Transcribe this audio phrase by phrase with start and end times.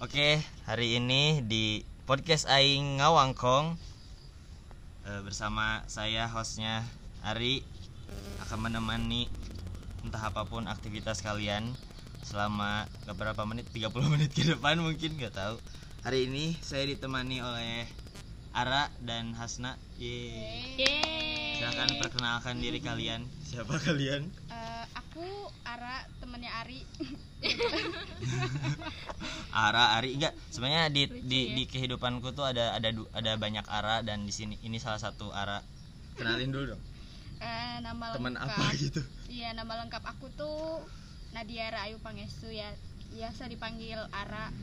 [0.00, 3.76] Oke, hari ini di podcast Aing Ngawangkong
[5.04, 6.88] eh, bersama saya hostnya
[7.20, 7.60] Ari
[8.40, 9.28] akan menemani
[10.00, 11.76] entah apa pun aktivitas kalian
[12.24, 15.60] selama beberapa menit 30 menit ke depan mungkin nggak tahu.
[16.00, 17.84] Hari ini saya ditemani oleh
[18.56, 19.76] Ara dan Hasna.
[20.00, 20.80] Yeay.
[20.80, 21.60] Yeay.
[21.60, 23.28] Silakan perkenalkan diri kalian.
[23.50, 24.30] Siapa kalian?
[24.46, 25.26] Eh, aku
[25.66, 26.80] Ara temannya Ari.
[29.50, 30.34] Ara, Ari enggak.
[30.48, 31.54] Sebenarnya di Lucu di, ya.
[31.58, 35.66] di kehidupanku tuh ada ada ada banyak Ara dan di sini ini salah satu Ara.
[36.14, 36.82] Kenalin dulu dong.
[37.40, 38.54] Eh, nama Teman lengkap.
[38.54, 39.00] apa gitu?
[39.26, 40.84] Iya, nama lengkap aku tuh
[41.32, 42.70] Nadia Ayu Pangestu ya.
[43.10, 44.54] Biasa dipanggil Ara.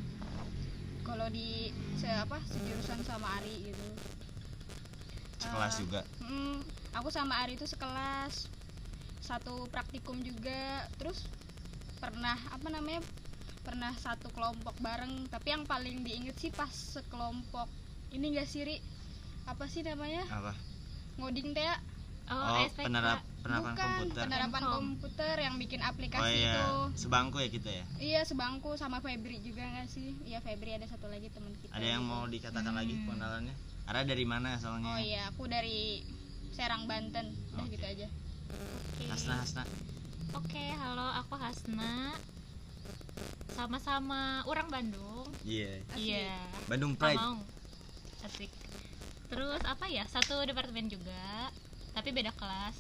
[1.03, 3.85] Kalau di se apa sejurusan sama Ari gitu.
[5.37, 6.01] Sekelas Eh, juga.
[6.21, 6.57] mm,
[6.93, 8.47] aku sama Ari itu sekelas.
[9.19, 10.85] Satu praktikum juga.
[10.97, 11.27] Terus
[11.97, 13.01] pernah apa namanya?
[13.65, 17.67] Pernah satu kelompok bareng, tapi yang paling diinget sih pas sekelompok
[18.15, 18.79] ini gak sih Ri?
[19.43, 20.23] Apa sih namanya?
[20.31, 20.55] Apa?
[21.19, 21.75] Ngoding teh ya?
[22.27, 24.23] Oh, penerap penerapan Bukan, komputer.
[24.27, 24.71] penerapan Infom.
[24.75, 26.67] komputer yang bikin aplikasi Oh iya, itu.
[27.07, 27.85] sebangku ya kita ya.
[27.99, 30.11] Iya, sebangku sama Febri juga nggak sih?
[30.27, 31.71] Iya, Febri ada satu lagi teman kita.
[31.71, 32.11] Ada yang gitu.
[32.11, 33.03] mau dikatakan lagi Hmm.
[33.07, 33.55] pengenalannya?
[33.87, 34.91] Ara dari mana asalnya?
[34.91, 36.03] Oh iya, aku dari
[36.51, 37.31] Serang Banten.
[37.55, 37.79] Udah Oke.
[37.79, 38.07] gitu aja.
[38.51, 39.03] Oke.
[39.11, 39.63] Hasna, Hasna.
[40.35, 42.15] Oke, halo aku Hasna.
[43.51, 45.27] Sama-sama orang Bandung.
[45.41, 45.81] Iya.
[45.91, 45.99] Asik.
[45.99, 46.37] Iya.
[46.69, 47.17] Bandung Pride.
[47.17, 47.41] Mau.
[48.23, 48.51] Asik.
[49.27, 50.07] Terus apa ya?
[50.07, 51.51] Satu departemen juga,
[51.91, 52.77] tapi beda kelas.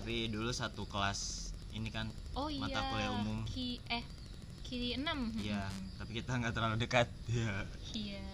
[0.00, 2.66] Tapi dulu satu kelas ini kan Oh iya.
[2.66, 3.38] Mata kuliah umum.
[3.46, 4.04] Ki eh
[4.66, 5.02] Ki 6.
[5.42, 5.66] Iya,
[5.98, 7.08] tapi kita nggak terlalu dekat.
[7.26, 7.66] Iya.
[7.94, 8.26] Iya.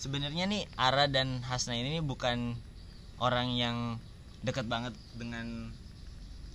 [0.00, 2.56] Sebenarnya nih Ara dan Hasna ini bukan
[3.20, 4.00] orang yang
[4.40, 5.70] dekat banget dengan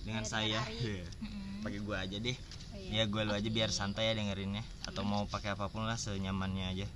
[0.02, 0.60] dengan Dengan saya.
[1.22, 1.62] Mm-mm.
[1.66, 2.36] Pakai gua aja deh.
[2.36, 3.02] Oh, iya.
[3.02, 3.56] Ya gue lu aja Oke.
[3.56, 6.86] biar santai ya dengerinnya atau mau pakai apa pun lah senyamannya aja.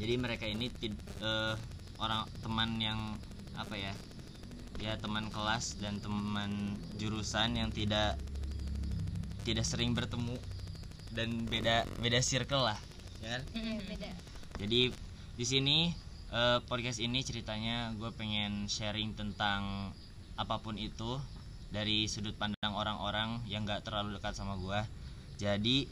[0.00, 1.54] Jadi mereka ini tid- eh,
[2.00, 2.98] orang teman yang
[3.54, 3.92] apa ya?
[4.80, 8.16] Ya teman kelas dan teman jurusan yang tidak
[9.44, 10.40] tidak sering bertemu
[11.12, 12.78] dan beda beda circle lah,
[13.20, 13.42] ya kan?
[13.52, 13.78] Mm-mm.
[13.84, 14.10] beda.
[14.56, 14.80] Jadi
[15.36, 15.92] di sini
[16.30, 19.90] eh, podcast ini ceritanya gue pengen sharing tentang
[20.38, 21.20] apa pun itu
[21.70, 24.80] dari sudut pandang orang-orang yang gak terlalu dekat sama gue.
[25.38, 25.86] Jadi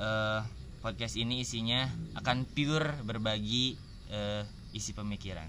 [0.00, 0.40] eh,
[0.80, 3.76] podcast ini isinya akan pure berbagi
[4.12, 4.44] eh,
[4.76, 5.48] isi pemikiran.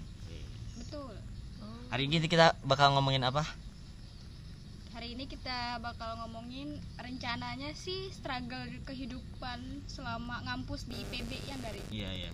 [0.76, 1.16] Betul.
[1.60, 1.80] Oh.
[1.92, 3.44] Hari ini kita bakal ngomongin apa?
[4.96, 11.72] Hari ini kita bakal ngomongin rencananya sih struggle kehidupan selama ngampus di IPB ya nggak
[11.76, 11.82] Ri?
[11.92, 12.30] Iya ya.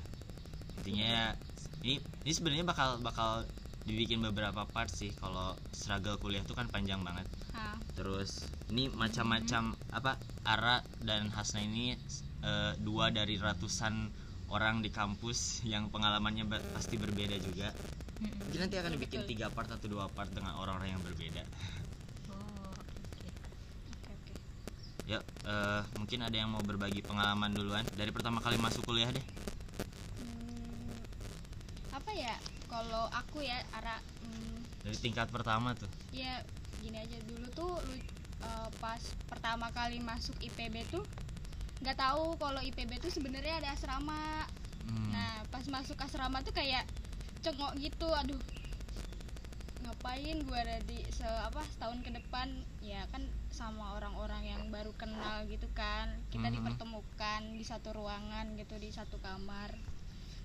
[0.78, 1.34] Intinya
[1.82, 3.42] ya, ini ini sebenarnya bakal bakal
[3.82, 7.26] dibikin beberapa part sih kalau struggle kuliah tuh kan panjang banget.
[7.50, 10.16] Nah, Terus ini macam-macam apa
[10.46, 11.98] Ara dan Hasna ini
[12.42, 14.08] eh, dua dari ratusan
[14.52, 17.74] orang di kampus yang pengalamannya ba- pasti berbeda juga.
[18.22, 18.38] Mm-mm.
[18.46, 19.30] Mungkin nanti akan dibikin Betul.
[19.34, 21.42] tiga part atau dua part dengan orang-orang yang berbeda.
[22.30, 22.70] Oh.
[25.10, 29.26] Yuk, eh, mungkin ada yang mau berbagi pengalaman duluan dari pertama kali masuk kuliah deh.
[32.02, 32.34] Hmm, apa ya?
[32.66, 35.86] Kalau aku ya Ara hmm, Dari tingkat pertama tuh.
[36.10, 36.42] ya
[36.76, 37.94] gini aja dulu tuh lu
[38.42, 38.98] eh, pas
[39.28, 41.06] pertama kali masuk IPB tuh
[41.78, 44.50] nggak tahu kalau IPB tuh sebenarnya ada asrama
[44.82, 45.14] Hmm.
[45.14, 46.82] nah pas masuk asrama tuh kayak
[47.38, 48.42] cengok gitu aduh
[49.80, 54.90] ngapain gue ada di se apa setahun ke depan ya kan sama orang-orang yang baru
[54.92, 56.54] kenal gitu kan kita Mhm.
[56.56, 59.70] dipertemukan di satu ruangan gitu di satu kamar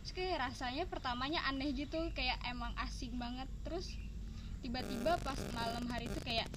[0.07, 3.44] terus kayak rasanya pertamanya aneh gitu kayak emang asing banget.
[3.68, 3.91] Terus
[4.63, 6.47] tiba-tiba pas malam hari itu kayak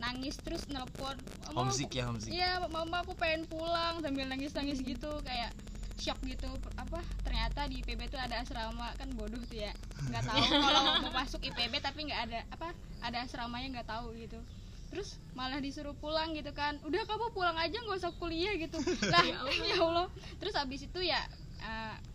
[0.00, 1.12] nangis terus nelpon
[1.52, 2.32] "Mama, homesick ya homesick.
[2.32, 5.52] Iya, mama aku pengen pulang sambil nangis-nangis gitu kayak
[6.00, 6.48] shock gitu.
[6.80, 9.76] Apa ternyata di IPB tuh ada asrama kan bodoh tuh ya.
[10.08, 12.72] Nggak tahu kalau mau masuk IPB tapi nggak ada apa
[13.04, 14.40] ada asramanya nggak tahu gitu.
[14.88, 16.80] Terus malah disuruh pulang gitu kan.
[16.88, 18.80] Udah kamu pulang aja nggak usah kuliah gitu.
[19.12, 20.08] Lah Ya Allah.
[20.08, 21.20] ya terus abis itu ya
[21.60, 22.07] ini-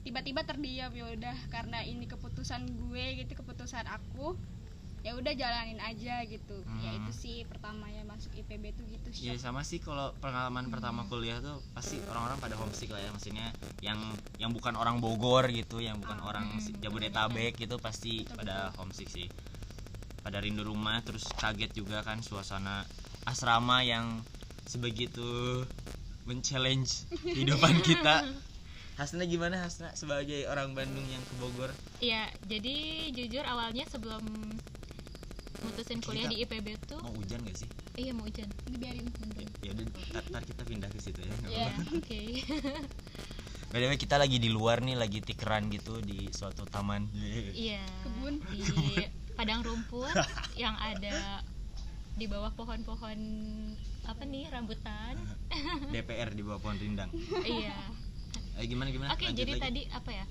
[0.00, 4.32] tiba-tiba terdiam ya udah karena ini keputusan gue gitu keputusan aku
[5.00, 6.98] ya udah jalanin aja gitu ya Hmm.
[7.00, 9.40] itu sih pertamanya masuk IPB tuh gitu Ya shock.
[9.42, 13.48] sama sih kalau pengalaman pertama kuliah tuh pasti orang-orang pada homesick lah ya maksudnya
[13.80, 13.96] yang
[14.36, 18.56] yang bukan orang Bogor gitu, yang bukan Ah, orang hmm, Jabodetabek gitu pasti Betul, pada
[18.76, 19.24] homesick sih.
[20.20, 22.84] Pada rindu rumah terus kaget juga kan suasana
[23.24, 24.20] asrama yang
[24.66, 25.64] sebegitu
[26.24, 28.28] men-challenge kehidupan kita.
[29.00, 29.96] Hasna gimana Hasna?
[29.96, 31.72] Sebagai orang Bandung yang ke Bogor?
[31.98, 32.76] Iya, jadi
[33.08, 34.20] jujur awalnya sebelum
[35.60, 37.68] mutusin kuliah Kita- di IPB tuh mau hujan gak sih?
[37.96, 38.44] Iya mau hujan.
[38.68, 41.68] Dibiarin ya, ya udah ntar, ntar kita pindah ke situ ya Iya.
[41.96, 42.20] oke.
[43.72, 47.08] By the way kita lagi di luar nih lagi tikeran gitu di suatu taman.
[47.56, 48.36] Iya Kebun.
[48.52, 48.60] di
[49.32, 50.12] padang rumput
[50.56, 51.40] yang ada
[52.12, 53.16] di bawah pohon-pohon
[54.04, 55.16] apa nih rambutan.
[55.96, 57.08] DPR di bawah pohon rindang.
[57.40, 57.72] Iya
[58.60, 59.62] eh, gimana gimana Oke, Lanjut jadi lagi.
[59.62, 60.24] tadi apa ya?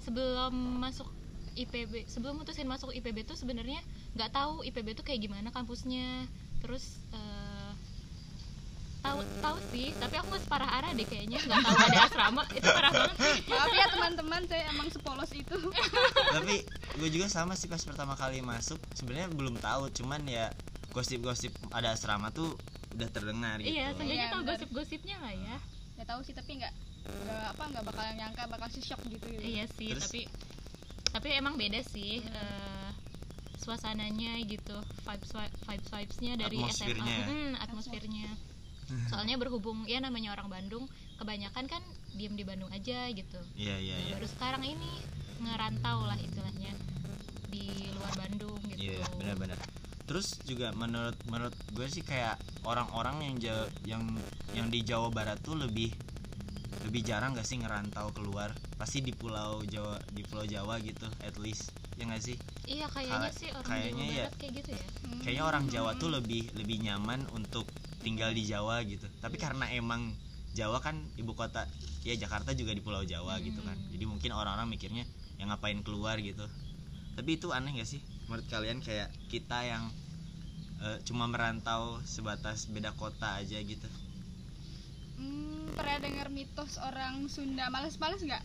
[0.00, 1.08] Sebelum masuk
[1.54, 3.80] IPB, sebelum mutusin masuk IPB tuh sebenarnya
[4.12, 6.28] nggak tahu IPB tuh kayak gimana kampusnya.
[6.58, 7.72] Terus eh,
[9.02, 12.68] tahu tahu sih, tapi aku masih parah arah deh kayaknya nggak tahu ada asrama itu
[12.68, 13.40] parah banget sih.
[13.50, 15.58] maaf ya teman-teman saya emang sepolos itu
[16.30, 16.62] tapi
[16.94, 20.54] gue juga sama sih pas pertama kali masuk sebenarnya belum tahu cuman ya
[20.94, 22.54] gosip-gosip ada asrama tuh
[22.92, 24.50] udah terdengar gitu Iya, seenggaknya Iya, tahu benar.
[24.54, 25.56] gosip-gosipnya lah ya.
[25.92, 26.72] nggak tahu sih tapi nggak
[27.04, 29.42] nggak apa nggak bakal nyangka bakal sih shock gitu gitu.
[29.42, 30.02] Iya sih, Terus?
[30.02, 30.20] tapi
[31.08, 32.88] tapi emang beda sih eh,
[33.56, 35.30] suasananya gitu, vibes
[35.62, 37.26] vibes vibesnya dari Atmosfernya SMA, ya?
[37.26, 38.28] Hmm, atmosfernya.
[39.08, 40.84] Soalnya berhubung ya namanya orang Bandung,
[41.16, 41.82] kebanyakan kan
[42.12, 43.40] diem di Bandung aja gitu.
[43.54, 44.90] iya iya Nah, iya Baru sekarang ini
[45.40, 46.70] ngerantau lah istilahnya
[47.48, 48.80] di luar Bandung gitu.
[48.80, 49.58] iya benar-benar
[50.02, 54.02] terus juga menurut menurut gue sih kayak orang-orang yang ja- yang
[54.52, 55.94] yang di Jawa Barat tuh lebih
[56.80, 58.56] lebih jarang gak sih ngerantau keluar?
[58.80, 61.70] Pasti di pulau Jawa di pulau Jawa gitu at least.
[62.00, 62.36] Ya gak sih?
[62.64, 64.28] Iya kayaknya Kay- sih orang kayaknya Jawa ya.
[64.40, 64.84] Kayak gitu ya.
[65.04, 65.20] Hmm.
[65.22, 67.68] kayaknya orang Jawa tuh lebih lebih nyaman untuk
[68.00, 69.06] tinggal di Jawa gitu.
[69.20, 70.16] Tapi karena emang
[70.52, 71.64] Jawa kan ibu kota
[72.04, 73.76] ya Jakarta juga di Pulau Jawa gitu kan.
[73.78, 73.88] Hmm.
[73.92, 75.04] jadi mungkin orang-orang mikirnya
[75.36, 76.18] yang ngapain keluar?
[76.18, 76.44] gitu.
[77.12, 78.00] Tapi itu aneh gak sih?
[78.26, 79.84] Menurut kalian kayak kita yang
[80.82, 83.86] eh, cuma merantau sebatas beda kota aja gitu
[85.22, 88.42] Hmm, pernah dengar mitos orang Sunda males-males nggak?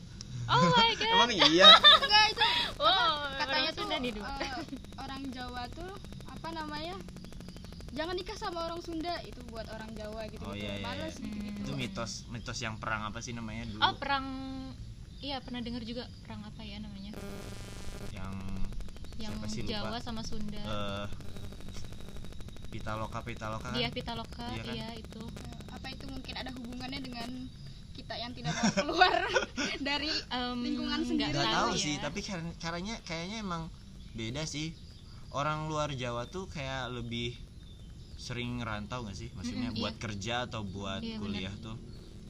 [0.48, 1.10] Oh my god.
[1.12, 1.68] emang iya?
[2.06, 2.48] Enggak itu
[2.78, 4.30] Wow, katanya orang tuh Sunda nih dulu.
[4.30, 4.62] eh,
[4.96, 5.92] orang Jawa tuh
[6.28, 6.96] apa namanya
[7.90, 11.26] jangan nikah sama orang Sunda itu buat orang Jawa gitu Oh, iya, iya, males iya.
[11.26, 11.62] gitu.
[11.66, 13.82] Itu mitos mitos yang perang apa sih namanya dulu?
[13.82, 14.26] Oh perang
[15.18, 17.10] Iya pernah dengar juga perang apa ya namanya?
[18.14, 18.36] Yang
[19.18, 19.34] yang
[19.66, 20.62] Jawa sama Sunda.
[20.62, 21.06] Eh,
[22.68, 24.76] Pitaloka Pitaloka kan Dia Pitaloka Iya kan?
[24.76, 25.22] iya itu
[25.68, 27.30] apa itu mungkin ada hubungannya dengan
[27.94, 29.14] kita yang tidak mau keluar
[29.90, 31.34] dari Em, Lingkungan sendiri.
[31.34, 31.82] nggak tahu ya.
[31.82, 32.20] sih tapi
[32.58, 33.70] caranya kayaknya emang
[34.14, 34.74] beda sih
[35.32, 37.34] orang luar Jawa tuh kayak lebih
[38.18, 40.02] sering ngerantau nggak sih maksudnya Mm-mm, buat iya.
[40.02, 41.78] kerja atau buat Iya, kuliah tuh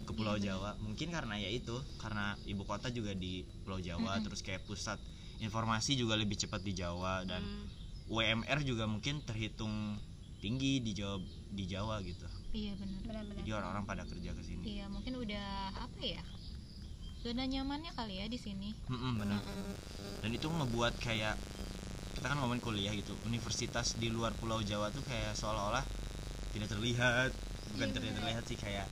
[0.04, 4.20] ke Pulau Iya, Jawa mungkin karena ya itu karena ibu kota juga di Pulau Jawa
[4.20, 4.24] Mm-mm.
[4.24, 5.00] terus kayak pusat
[5.38, 7.66] informasi juga lebih cepat di Jawa dan Hmm,
[8.08, 10.00] UMR juga mungkin terhitung
[10.48, 12.24] tinggi di Jawa di Jawa gitu.
[12.56, 13.20] Iya benar.
[13.36, 14.64] Jadi orang-orang pada kerja ke sini.
[14.64, 16.24] Iya mungkin udah apa ya?
[17.20, 18.72] Zona nyamannya kali ya di sini.
[18.88, 19.44] Mm-mm, benar.
[20.24, 21.36] Dan itu ngebuat kayak
[22.16, 25.84] kita kan ngomongin kuliah gitu universitas di luar pulau Jawa tuh kayak seolah-olah
[26.56, 27.36] tidak terlihat.
[27.76, 28.88] Bukan Iya, tidak terlihat sih kayak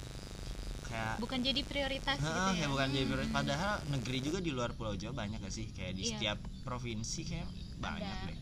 [0.85, 2.57] kayak bukan jadi prioritas gitu Heeh, ya?
[2.61, 3.31] kayak bukan jadi prioritas.
[3.31, 3.39] Hmm.
[3.39, 5.71] padahal negeri juga di luar pulau Jawa banyak gak sih?
[5.71, 6.09] Kayak di Iya.
[6.11, 7.47] setiap provinsi kayak
[7.79, 8.27] banyak Ada.
[8.29, 8.37] deh.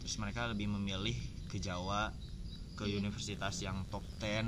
[0.00, 1.18] Terus mereka lebih memilih
[1.50, 2.14] ke Jawa
[2.78, 2.96] ke Iya.
[2.96, 4.46] universitas yang top 10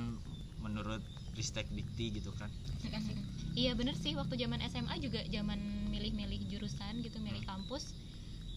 [0.62, 1.02] menurut
[1.34, 2.48] Ristek Dikti gitu kan.
[3.52, 5.60] Iya bener sih waktu zaman SMA juga zaman
[5.92, 7.92] milih-milih jurusan gitu milih kampus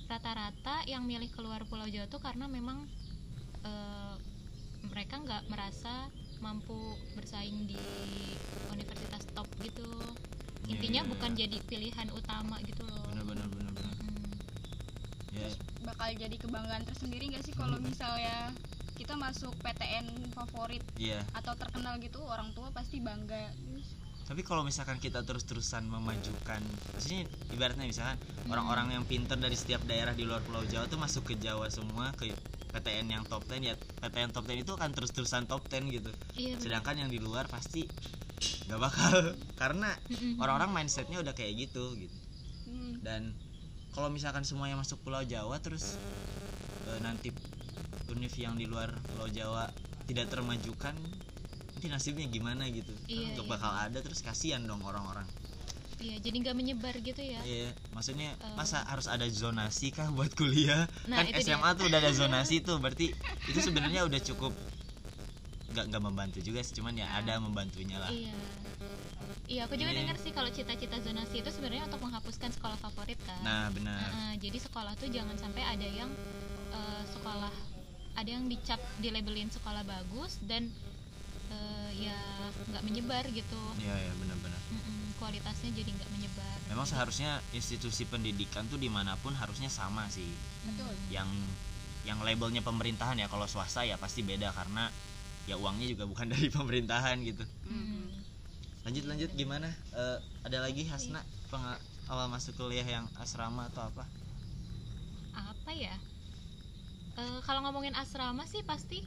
[0.08, 2.88] rata-rata yang milih keluar Pulau Jawa tuh karena memang
[3.68, 4.16] eh,
[4.88, 6.08] mereka nggak merasa
[6.40, 6.78] mampu
[7.12, 7.76] bersaing di
[8.72, 9.84] universitas top gitu
[10.64, 11.40] Iya, intinya iya, bukan iya.
[11.46, 14.32] jadi pilihan utama gitu loh bener-bener bener-bener Hmm.
[15.36, 15.50] ya
[15.86, 18.52] bakal jadi kebanggaan tersendiri nggak sih kalau misalnya
[18.96, 21.20] kita masuk PTN favorit iya.
[21.36, 23.52] atau terkenal gitu orang tua pasti bangga.
[24.26, 26.64] Tapi kalau misalkan kita terus-terusan memajukan
[26.98, 28.18] maksudnya ibaratnya misalkan
[28.50, 32.10] orang-orang yang pinter dari setiap daerah di luar pulau Jawa tuh masuk ke Jawa semua
[32.18, 32.34] ke
[32.74, 36.12] PTN yang top 10 ya PTN top 10 itu akan terus-terusan top 10 gitu.
[36.34, 36.64] Iya bener.
[36.66, 37.86] sedangkan yang di luar pasti
[38.66, 39.14] nggak bakal.
[39.62, 39.94] Karena
[40.42, 42.18] orang-orang mindsetnya udah kayak gitu gitu.
[42.66, 43.38] Hmm, dan
[43.96, 45.96] kalau misalkan semuanya masuk pulau Jawa terus
[46.86, 47.32] eh, nanti
[48.12, 49.72] univ yang di luar pulau Jawa
[50.06, 50.94] tidak termajukan
[51.74, 53.52] nanti nasibnya gimana gitu Iya, Nggak iya.
[53.56, 55.26] bakal ada terus kasihan dong orang-orang
[55.96, 58.54] iya jadi nggak menyebar gitu ya Iya, maksudnya Eh.
[58.54, 60.92] masa harus ada zonasi kah buat kuliah?
[61.08, 63.16] Nah, kan SMA tuh udah ada zonasi tuh, berarti
[63.50, 64.52] itu sebenarnya udah cukup
[65.72, 68.12] nggak nggak membantu juga sih, cuman ya ada membantunya lah.
[68.12, 68.36] Iya.
[69.46, 70.02] Iya, aku juga Iya.
[70.02, 73.42] dengar sih kalau cita-cita zonasi itu sebenarnya untuk menghapuskan sekolah favorit kan.
[73.46, 76.10] Nah benar, Nah, jadi sekolah tuh jangan sampai ada yang
[76.74, 77.54] eh, sekolah
[78.16, 80.68] ada yang dicap dilabelin sekolah bagus dan
[81.54, 82.18] eh, ya
[82.74, 83.62] nggak menyebar gitu.
[83.78, 84.62] iya ya benar-benar.
[84.74, 86.58] Mm-mm, kualitasnya jadi nggak menyebar.
[86.74, 90.28] Memang seharusnya institusi pendidikan tuh di mana pun harusnya sama sih,
[90.66, 91.30] betul yang
[92.06, 94.90] yang labelnya pemerintahan ya kalau swasta ya pasti beda karena
[95.46, 98.05] ya uangnya juga bukan dari pemerintahan gitu Hmm.
[98.86, 99.70] Lanjut lanjut gimana?
[99.92, 104.06] Eh, ada lagi Hasna penga- awal masuk kuliah yang asrama atau apa?
[105.34, 105.96] Apa ya?
[107.18, 109.02] Eh, kalau ngomongin asrama sih pasti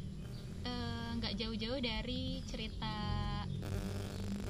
[0.66, 2.92] eh, nggak jauh-jauh dari cerita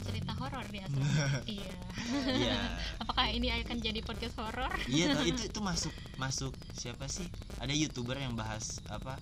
[0.00, 1.12] cerita horor di asrama.
[1.44, 1.76] Iya.
[2.24, 2.56] Iya.
[3.04, 4.72] Apakah ini akan jadi podcast horor?
[4.88, 7.28] Iya itu itu masuk masuk siapa sih?
[7.60, 9.20] Ada youtuber yang bahas apa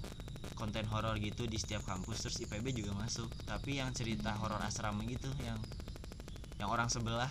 [0.55, 3.27] konten horor gitu di setiap kampus terus IPB juga masuk.
[3.51, 5.59] Tapi yang cerita horor asrama gitu yang
[6.57, 7.31] yang orang sebelah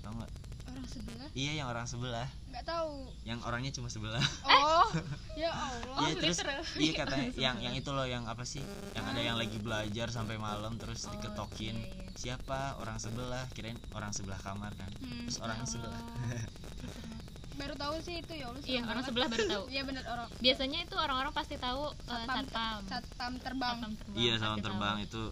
[0.00, 0.32] tau nggak?
[0.66, 1.28] Orang sebelah?
[1.32, 2.28] Iya yang orang sebelah.
[2.48, 3.04] Nggak tahu.
[3.22, 4.24] Yang orangnya cuma sebelah.
[4.62, 4.88] Oh
[5.34, 6.38] ya allah iya terus
[6.76, 8.62] iya katanya yang yang itu loh yang apa sih?
[8.92, 11.76] Yang ada yang lagi belajar sampai malam terus Oh, diketokin.
[11.76, 12.12] iya, iya.
[12.14, 12.76] siapa?
[12.78, 14.90] Orang sebelah kirain orang sebelah kamar kan.
[14.98, 16.00] Hmm, terus orangnya sebelah.
[17.60, 19.06] Baru tahu sih itu ya allah iya orang banget.
[19.12, 19.64] sebelah baru tahu.
[19.68, 20.28] Iya bener orang.
[20.40, 22.80] Biasanya itu orang-orang pasti tahu eh, satpam satpam.
[22.88, 23.76] satpam terbang.
[23.76, 24.66] Satpam terbang iya salam tahu.
[24.72, 25.22] terbang itu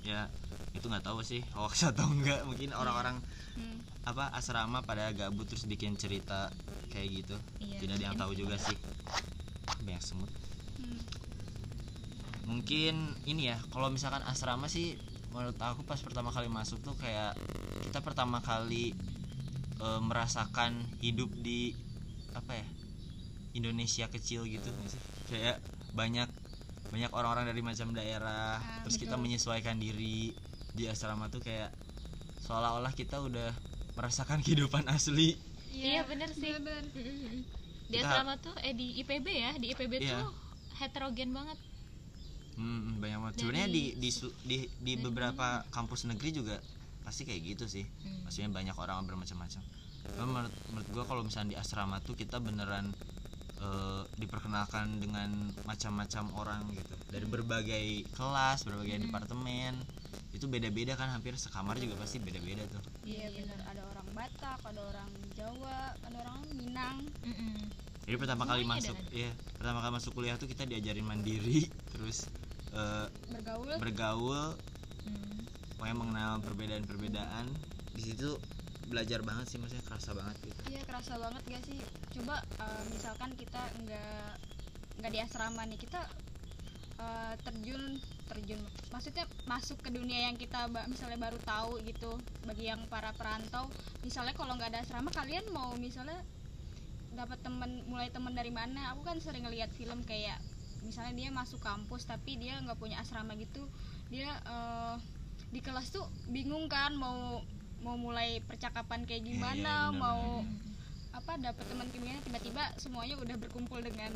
[0.00, 0.20] ya
[0.70, 2.42] itu nggak tahu sih hoax atau enggak.
[2.46, 3.18] Mungkin orang-orang
[3.50, 3.82] Hmm.
[4.06, 6.48] apa asrama pada gabut terus bikin cerita
[6.88, 7.36] kayak gitu.
[7.58, 8.78] Iya, tidak ada yang tahu juga sih.
[9.82, 10.30] Banyak semut.
[10.78, 11.00] Hmm.
[12.46, 14.98] mungkin ini ya kalau misalkan asrama sih
[15.30, 17.38] menurut aku pas pertama kali masuk tuh kayak
[17.86, 18.90] kita pertama kali
[19.78, 21.70] e, merasakan hidup di
[22.34, 22.66] apa ya
[23.54, 24.98] Indonesia kecil gitu sih?
[25.30, 25.62] Kayak
[25.94, 26.26] banyak
[26.90, 29.30] banyak orang-orang dari macam daerah Ah, terus kita betul.
[29.30, 30.34] menyesuaikan diri
[30.72, 31.70] di asrama tuh kayak
[32.40, 33.50] seolah-olah kita udah
[33.92, 35.34] merasakan kehidupan asli
[35.68, 36.84] iya bener sih bener
[37.86, 40.20] di Kita- asrama tuh eh di IPB ya di IPB Iya.
[40.20, 40.30] tuh
[40.76, 41.58] heterogen banget
[42.50, 43.34] Hmm, banyak banget.
[43.34, 44.10] Dari- Sebenarnya di di
[44.44, 46.60] di, di dari beberapa kampus negeri juga
[47.00, 47.88] pasti kayak gitu sih.
[48.04, 48.28] Hmm.
[48.28, 49.62] Maksudnya banyak orang bermacam-macam.
[50.18, 52.92] Menurut, menurut gua kalau misalnya di asrama tuh kita beneran
[53.56, 55.30] eh, diperkenalkan dengan
[55.62, 56.92] macam-macam orang gitu.
[57.08, 59.04] Dari berbagai kelas, berbagai Hmm.
[59.08, 59.72] departemen.
[60.30, 62.82] Itu beda-beda kan hampir sekamar juga pasti beda-beda tuh.
[63.02, 67.56] iya bener ada orang Batak ada orang Jawa ada orang Minang Mm-mm.
[68.06, 69.14] Jadi pertama kali Semuanya masuk ada.
[69.14, 72.26] ya, pertama kali masuk kuliah tuh kita diajarin mandiri, terus
[72.70, 74.42] eh, bergaul bergaul
[75.00, 75.40] Hmm.
[75.74, 77.48] pokoknya mengenal perbedaan-perbedaan
[77.96, 78.36] di situ
[78.84, 81.80] belajar banget sih maksudnya kerasa banget gitu Iya kerasa banget gak sih?
[82.12, 84.30] Coba eh, misalkan kita nggak
[85.00, 86.00] nggak di asrama nih kita
[87.00, 87.96] eh, terjun
[88.30, 88.62] terjun.
[88.94, 92.14] Maksudnya masuk ke dunia yang kita misalnya baru tahu gitu
[92.46, 93.66] bagi yang para perantau.
[94.06, 96.22] Misalnya kalau nggak ada asrama kalian mau misalnya
[97.10, 98.94] dapat temen mulai temen dari mana?
[98.94, 100.38] Aku kan sering ngeliat film kayak
[100.86, 103.66] misalnya dia masuk kampus tapi dia nggak punya asrama gitu.
[104.08, 104.96] Dia eh,
[105.50, 107.42] di kelas tuh bingung kan mau
[107.82, 110.22] mau mulai percakapan kayak Iya, gimana iya, benar, mau
[111.10, 114.14] apa dapat teman gimana tiba-tiba semuanya udah berkumpul dengan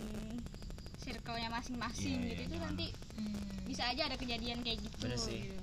[1.04, 2.66] circle-nya masing-masing Iya, gitu iya, itu benar.
[2.66, 3.60] nanti Hmm.
[3.64, 5.40] bisa aja ada kejadian kayak gitu Bener sih.
[5.44, 5.60] gitu.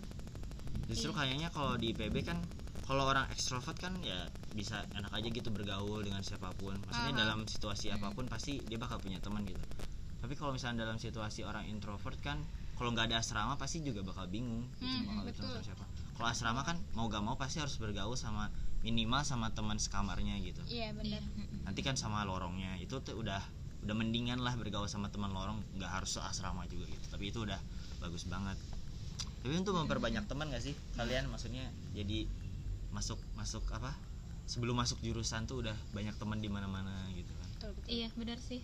[0.87, 1.17] justru Iya.
[1.17, 2.37] kayaknya kalau di IPB kan
[2.81, 7.21] kalau orang ekstrovert kan ya bisa enak aja gitu bergaul dengan siapa pun maksudnya Aha.
[7.21, 7.97] dalam situasi Hmm.
[7.97, 9.61] apa pun pasti dia bakal punya teman gitu
[10.19, 12.37] tapi kalau misalnya dalam situasi orang introvert kan
[12.73, 15.47] kalau nggak ada asrama pasti juga bakal bingung gitu Hmm, bakal betul.
[15.47, 19.77] sama siapa kalau asrama kan mau gak mau pasti harus bergaul sama minimal sama teman
[19.77, 21.63] sekamarnya gitu iya benar Mm-mm.
[21.63, 23.41] nanti kan sama lorongnya itu tuh udah
[23.81, 27.05] udah mendingan lah bergaul sama teman lorong nggak harus seasrama juga gitu.
[27.09, 27.57] Tapi itu udah
[27.97, 28.57] bagus banget.
[29.41, 31.25] Tapi untuk memperbanyak teman gak sih kalian?
[31.25, 31.65] Maksudnya
[31.97, 32.29] jadi
[32.93, 33.93] masuk masuk apa?
[34.45, 37.47] Sebelum masuk jurusan tuh udah banyak teman di mana-mana gitu kan?
[37.57, 37.89] Betul betul.
[37.89, 38.61] Iya benar sih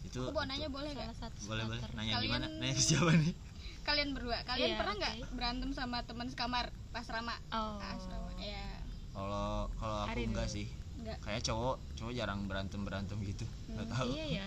[0.00, 1.80] itu aku mau itu- nanya boleh salah gak satu boleh boleh.
[1.92, 3.34] nanya Kalian- gimana nanya ke siapa nih?
[3.80, 4.38] Kalian berdua.
[4.48, 7.36] Kalian Iya, pernah nggak berantem sama teman sekamar pas asrama?
[7.52, 7.76] Oh.
[7.80, 8.64] Asrama ya
[9.10, 10.66] kalau kalau aku Arin enggak sih
[11.00, 13.44] enggak kayak cowok cowok jarang berantem berantem gitu.
[13.66, 14.08] Nggak Hmm, tahu.
[14.12, 14.46] iya ya.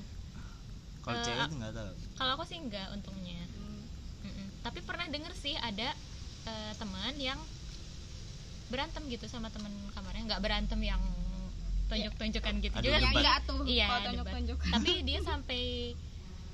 [1.04, 1.92] Kalau Eh, cewek nggak tahu.
[2.16, 3.42] kalau aku sih enggak untungnya.
[4.24, 5.92] Hmm, tapi pernah denger sih ada
[6.44, 7.40] eh, teman yang
[8.66, 10.24] berantem gitu sama teman kamarnya.
[10.26, 11.02] Nggak berantem yang
[11.86, 13.14] tonjok-tonjokan gitu Adu juga ya debat.
[13.14, 13.62] enggak tuh.
[13.66, 15.62] Iya, tonjok-tonjok tapi dia sampai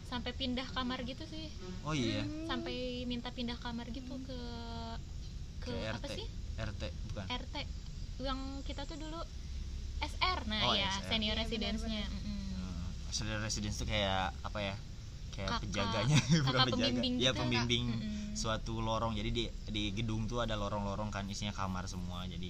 [0.05, 1.47] sampai pindah kamar gitu sih.
[1.81, 2.25] Oh iya.
[2.25, 2.49] Hmm.
[2.49, 2.75] sampai
[3.05, 4.39] minta pindah kamar gitu ke
[5.59, 6.17] ke Ke apa RT.
[6.17, 6.27] sih?
[6.57, 7.25] RT bukan?
[7.29, 7.55] RT
[8.19, 9.21] yang kita tuh dulu
[9.99, 11.09] SR nah Oh, ya SR.
[11.09, 12.05] senior Iya, residence-nya.
[12.07, 14.75] Hmm, Saudara residence tuh kayak apa ya?
[15.29, 15.61] Kayak Kakak.
[15.65, 16.87] penjaganya, bukan Kakak penjaga.
[16.89, 17.39] pembimbing Iya, gitu.
[17.39, 18.31] pembimbing Mm-mm.
[18.33, 19.13] suatu lorong.
[19.13, 22.23] Jadi di di gedung tuh ada lorong-lorong kan isinya kamar semua.
[22.25, 22.49] Jadi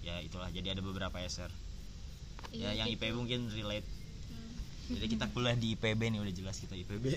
[0.00, 0.48] ya itulah.
[0.48, 1.50] Jadi ada beberapa SR.
[2.52, 3.04] Ya Iya, yang gitu.
[3.04, 3.86] IPB mungkin relate.
[4.28, 4.52] Hmm.
[4.92, 7.06] Jadi kita kuliah di IPB nih udah jelas kita IPB.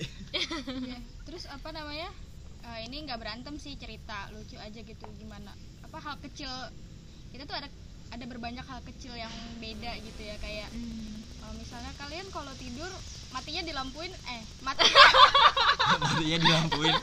[0.80, 0.98] Iya.
[1.22, 2.10] terus apa namanya
[2.60, 5.48] Eh, ini nggak berantem sih cerita lucu aja gitu gimana
[5.80, 6.52] apa hal kecil
[7.32, 7.72] kita tuh ada
[8.10, 11.22] ada berbanyak hal kecil yang beda gitu ya kayak Hmm.
[11.40, 12.90] eh, misalnya kalian kalau tidur
[13.30, 14.82] matinya dilampuin eh mati
[15.92, 16.94] Matinya dilampuin.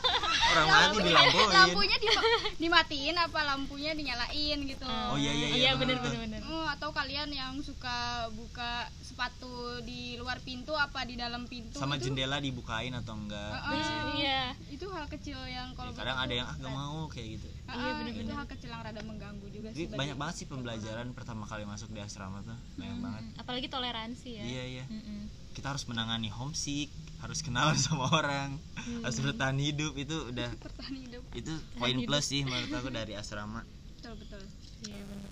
[0.48, 1.48] Orang mati dilampuin.
[1.50, 2.20] lampunya di-
[2.58, 6.10] dimatiin apa lampunya dinyalain gitu Oh, iya, iya, iya bener benar tuh.
[6.14, 7.98] benar benar Oh, atau kalian yang suka
[8.32, 8.72] buka
[9.02, 13.48] sepatu di luar pintu apa di dalam pintu Sama itu, jendela dibukain atau enggak.
[13.50, 13.72] Heeh.
[13.74, 13.96] gitu sih.
[14.18, 17.48] iya itu hal kecil yang kalau Ya, kadang ada yang ah gak mau kayak gitu.
[17.68, 18.24] Iya, bener-bener.
[18.24, 21.68] itu hal kecil yang rada mengganggu juga Jadi sih banyak banget sih pembelajaran pertama kali
[21.68, 22.56] masuk di asrama tuh.
[22.80, 23.22] Banyak Mm, banget.
[23.36, 24.84] apalagi toleransi ya Iya, iya.
[24.88, 25.20] Mm-mm.
[25.52, 26.88] Kita harus menangani homesick,
[27.20, 28.56] harus kenalan sama orang,
[29.04, 33.60] harus bertahan hidup itu udah bertahan hidup itu poin plus sih menurut aku dari asrama.
[34.00, 34.42] betul betul
[34.86, 35.28] iya benar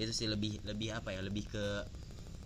[0.00, 1.20] Itu sih lebih lebih apa ya?
[1.22, 1.66] Lebih ke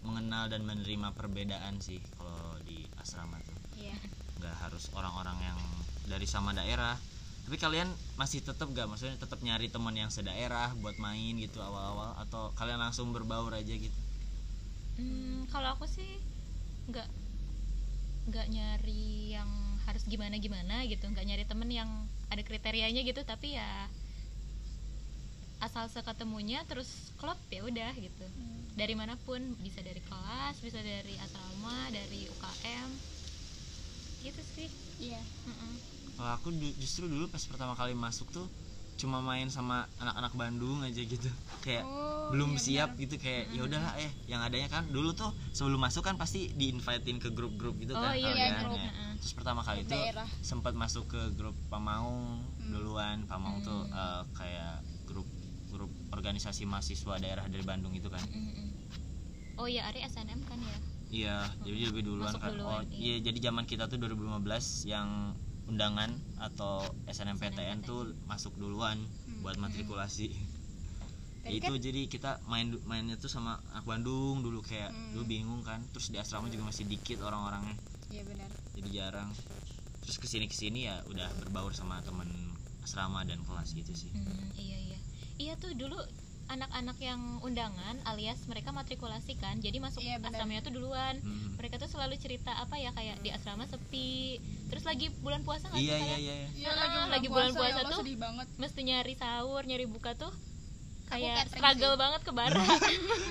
[0.03, 3.57] mengenal dan menerima perbedaan sih kalau di asrama tuh.
[3.79, 3.97] iya
[4.33, 5.61] nggak harus orang-orang yang
[6.09, 6.97] dari sama daerah
[7.43, 12.15] tapi kalian masih tetap gak maksudnya tetap nyari teman yang sedaerah buat main gitu awal-awal?
[12.23, 13.99] Atau kalian langsung berbaur aja gitu?
[14.97, 16.07] Hmm, kalau aku sih
[16.91, 17.09] nggak
[18.23, 19.51] nggak nyari yang
[19.89, 21.03] harus gimana gimana gitu.
[21.11, 21.91] Nggak nyari temen yang
[22.31, 23.21] ada kriterianya gitu.
[23.27, 23.69] Tapi ya
[25.63, 28.27] asal seketemunya terus klop ya udah gitu.
[28.79, 32.89] Dari mana pun bisa dari kelas bisa dari asrama dari UKM
[34.23, 34.71] gitu sih.
[35.03, 35.19] Iya.
[35.51, 35.92] Mm-mm.
[36.13, 38.47] Kalau aku justru dulu pas pertama kali masuk tuh
[38.93, 41.27] cuma main sama anak-anak Bandung aja gitu
[41.65, 43.03] kayak Oh, belum iya siap benar.
[43.03, 46.71] gitu kayak ya udahlah eh yang adanya kan dulu tuh sebelum masuk kan pasti di
[46.71, 48.79] invitein ke grup-grup gitu Oh, kan iya, kalian, grup.
[48.79, 48.93] ya.
[49.19, 49.99] Terus pertama kali itu
[50.39, 52.71] sempat masuk ke grup Pamaung Hmm.
[52.71, 55.27] duluan Pamaung tuh eh, kayak grup
[55.67, 58.23] grup organisasi mahasiswa daerah dari Bandung itu kan
[59.57, 60.77] oh ya Ari SNM kan ya
[61.11, 63.17] iya jadi lebih duluan Masuk kan duluan, oh iya.
[63.19, 68.99] iya jadi zaman kita tuh 2015 yang undangan atau SNMPTN tuh masuk duluan
[69.41, 70.31] buat matrikulasi.
[71.43, 75.11] Tadi itu kan- jadi kita main mainnya tuh sama anak Bandung dulu kayak Hmm.
[75.13, 77.75] dulu bingung kan terus di asrama juga masih dikit orang-orangnya.
[78.09, 78.51] Iya benar.
[78.73, 79.31] Jadi jarang.
[80.01, 82.27] Terus ke sini ke sini ya udah berbaur sama temen
[82.81, 84.11] asrama dan kelas gitu sih.
[84.11, 84.99] Hmm, iya iya.
[85.35, 85.99] Iya tuh dulu
[86.45, 91.17] anak-anak yang undangan alias mereka matrikulasi kan jadi masuk Iya, asramanya tuh duluan.
[91.19, 91.55] Hmm.
[91.55, 94.41] mereka tuh selalu cerita apa ya kayak di asrama sepi.
[94.67, 96.49] Terus lagi bulan puasa nggak sih iya iya iya iya.
[96.53, 98.01] Iya, Ah, lagi bulan ya puasa Allah, tuh.
[98.01, 98.47] sedih banget.
[98.57, 100.33] mesti nyari sahur nyari buka tuh
[101.05, 102.01] kayak struggle sih.
[102.01, 102.65] banget ke bara.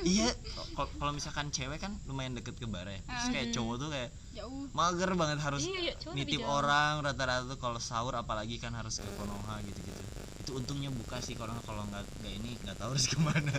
[0.04, 0.30] Iya.
[0.78, 3.02] Kok- kalau misalkan cewek kan lumayan deket ke bara ya.
[3.02, 4.64] Terus kayak cowok tuh kayak jauh.
[4.72, 9.12] mager banget harus Iya, iya, nitip orang rata-rata tuh kalau sahur apalagi kan harus ke
[9.12, 10.04] Konoha gitu-gitu
[10.42, 13.54] itu untungnya buka sih kalau kalau nggak nggak ini nggak tahu harus ke mana.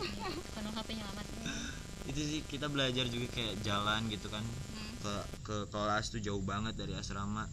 [0.52, 1.26] Penuh HP nyelamat
[2.02, 4.42] itu sih kita belajar juga kayak jalan gitu kan.
[4.42, 4.90] Hmm.
[5.02, 5.14] ke
[5.46, 7.46] ke kelas tuh jauh banget dari asrama.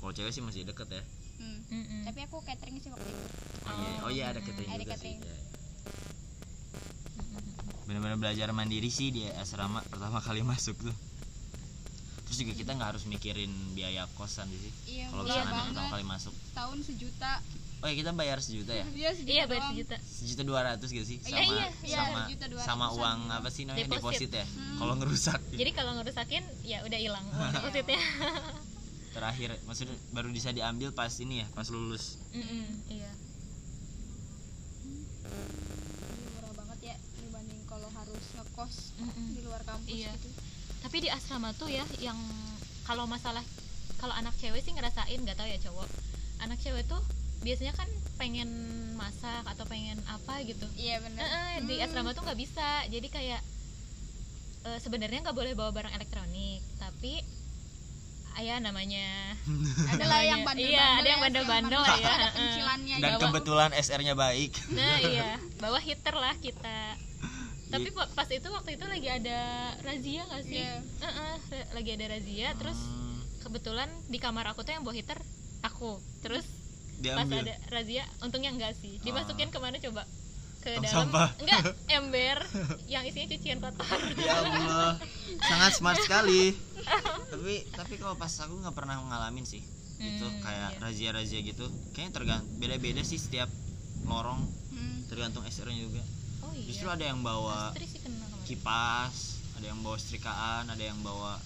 [0.00, 1.02] Kalau cewek sih masih deket ya.
[1.40, 2.04] Hmm.
[2.04, 3.24] Tapi aku catering sih waktu itu.
[3.64, 5.16] Oh iya oh iya ada catering Ada juga catering.
[5.20, 5.48] sih Iya, iya.
[7.88, 10.96] benar-benar belajar mandiri sih di asrama pertama kali masuk tuh.
[12.28, 14.72] Terus juga kita nggak harus mikirin biaya kosan sih.
[14.86, 16.34] Iya kalau murah misalkan pertama kali masuk.
[16.54, 17.32] Tahun sejuta
[17.80, 18.84] oh ya kita bayar sejuta ya?
[18.90, 19.96] Iya sejuta iya bayar sejuta.
[19.98, 21.18] Sejuta dua ratus gitu sih?
[21.18, 24.28] Iya, sama iya, iya, sama dua sama uang apa sih namanya Deposit.
[24.28, 24.44] deposit ya?
[24.44, 24.76] Hmm.
[24.76, 25.40] kalau ngerusak.
[25.50, 28.00] Jadi kalau ngerusakin ya udah hilang depositnya.
[29.10, 32.20] Terakhir maksudnya baru bisa diambil pas ini ya pas lulus.
[32.30, 33.10] Mm-mm, iya.
[35.20, 39.26] Jadi murah banget ya dibanding kalau harus ngekos Mm-mm.
[39.32, 40.12] di luar kampus Iya.
[40.14, 40.28] gitu.
[40.80, 42.16] Tapi di asrama tuh ya yang
[42.82, 43.44] kalau masalah
[43.96, 45.88] kalau anak cewek sih ngerasain nggak tahu ya cowok.
[46.40, 47.00] Anak cewek tuh
[47.40, 48.50] biasanya kan pengen
[48.94, 50.66] masak atau pengen apa gitu.
[50.76, 51.24] Iya benar
[51.64, 52.84] di asrama tuh nggak bisa.
[52.88, 53.40] Jadi kayak
[54.64, 57.24] eh, sebenarnya nggak boleh bawa barang elektronik tapi
[58.38, 59.34] ayah namanya
[59.92, 61.92] ada lah yang bandel iya ada yang bandel-bandel ya.
[61.98, 62.32] ada eh.
[62.36, 63.22] pencilannya dan gitu.
[63.26, 64.52] kebetulan SR-nya baik.
[64.72, 65.30] Nah iya.
[65.58, 66.80] Bawa heater lah kita.
[67.70, 69.40] Tapi pa- pas itu waktu itu lagi ada
[69.86, 70.58] razia nggak sih?
[70.58, 70.74] Iya.
[70.82, 74.94] Eh, eh, ra- lagi ada razia terus Hmm, kebetulan di kamar aku tuh yang bawa
[74.94, 75.18] heater
[75.62, 76.02] aku.
[76.20, 76.44] Terus
[77.00, 79.00] pas diambil ada razia untungnya enggak sih.
[79.00, 80.04] Dimasukin ke mana coba?
[80.60, 81.08] Ke Tong dalam?
[81.08, 81.28] sampah.
[81.40, 81.62] enggak
[81.96, 82.36] ember
[82.86, 84.00] yang isinya cucian kotor.
[84.14, 84.92] Ya Allah.
[85.40, 86.52] Sangat smart sekali.
[87.32, 89.64] Tapi tapi kalau pas aku nggak pernah ngalamin sih.
[89.96, 90.80] Itu Hmm, kayak iya.
[90.80, 91.64] razia-razia gitu.
[91.92, 93.48] Kayaknya tergant beda-beda sih setiap
[94.02, 94.44] lorong.
[94.70, 95.04] Hmm.
[95.06, 96.02] tergantung SR-nya juga.
[96.40, 96.64] Oh iya.
[96.66, 97.74] Justru ada yang bawa
[98.42, 99.14] kipas
[99.54, 101.36] ada yang bawa setrikaan ada yang bawa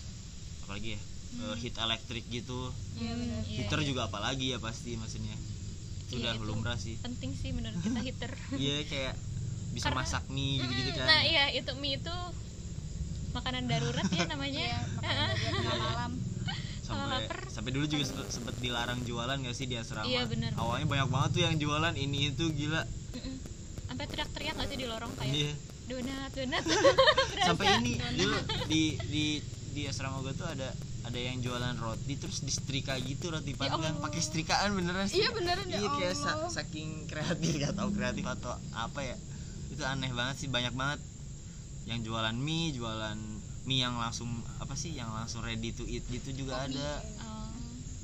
[0.63, 1.01] apalagi ya
[1.35, 2.71] eh, heat elektrik gitu.
[2.95, 3.41] Iya, benar.
[3.41, 3.87] Hmm, iya, heater iya.
[3.87, 5.35] juga apalagi ya pasti maksudnya.
[6.05, 6.97] Itu Iya, udah itu lumrah sih.
[7.01, 8.33] penting sih menurut kita heater.
[8.63, 9.15] Iya kayak
[9.75, 11.07] bisa Karena- masak mie gitu-gitu kan.
[11.11, 12.17] nah iya itu mie itu
[13.35, 14.63] makanan darurat ya namanya.
[14.63, 16.13] Iya makanya dia tengah malam.
[16.85, 20.05] Sampai sampai dulu juga sempet, dilarang jualan gak sih di asrama?
[20.05, 22.85] Iya, benar, awalnya banyak banget tuh yang jualan ini itu gila.
[23.89, 25.53] Sampai teriak-teriak nggak sih di lorong kayak iya.
[25.85, 26.63] Donat donat.
[27.49, 28.37] Sampai ini dulu
[28.69, 29.25] di di
[29.75, 30.71] di asrama gue tuh ada
[31.15, 33.95] ada yang jualan roti terus disetrika gitu roti panggang.
[34.03, 35.23] Pakai setrikaan beneran sih.
[35.23, 39.15] Iya, beneran, ya iya kayak sa- saking kreatif gak tau kreatif atau apa ya.
[39.71, 40.99] Itu aneh banget sih banyak banget.
[41.87, 43.15] Yang jualan mie jualan
[43.63, 44.27] mie yang langsung
[44.59, 46.91] apa sih yang langsung ready to eat gitu juga ada.
[47.23, 47.55] Oh,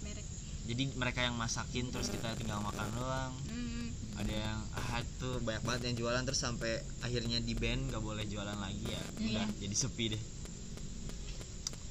[0.00, 0.22] merek.
[0.70, 3.34] Jadi mereka yang masakin terus kita tinggal makan doang.
[3.50, 3.90] Hmm,
[4.22, 8.22] ada yang ah tuh banyak banget yang jualan terus sampai akhirnya di band nggak boleh
[8.22, 9.02] jualan lagi ya.
[9.18, 9.66] Udah Iya.
[9.66, 10.22] jadi sepi deh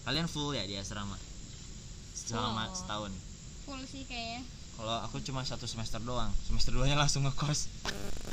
[0.10, 1.14] kalian full ya di asrama?
[2.12, 2.76] Selama Full.
[2.76, 3.12] setahun?
[3.64, 4.42] Full sih kayaknya.
[4.74, 6.34] Kalau aku cuma satu semester doang.
[6.42, 7.70] Semester 2 nya langsung ngekos.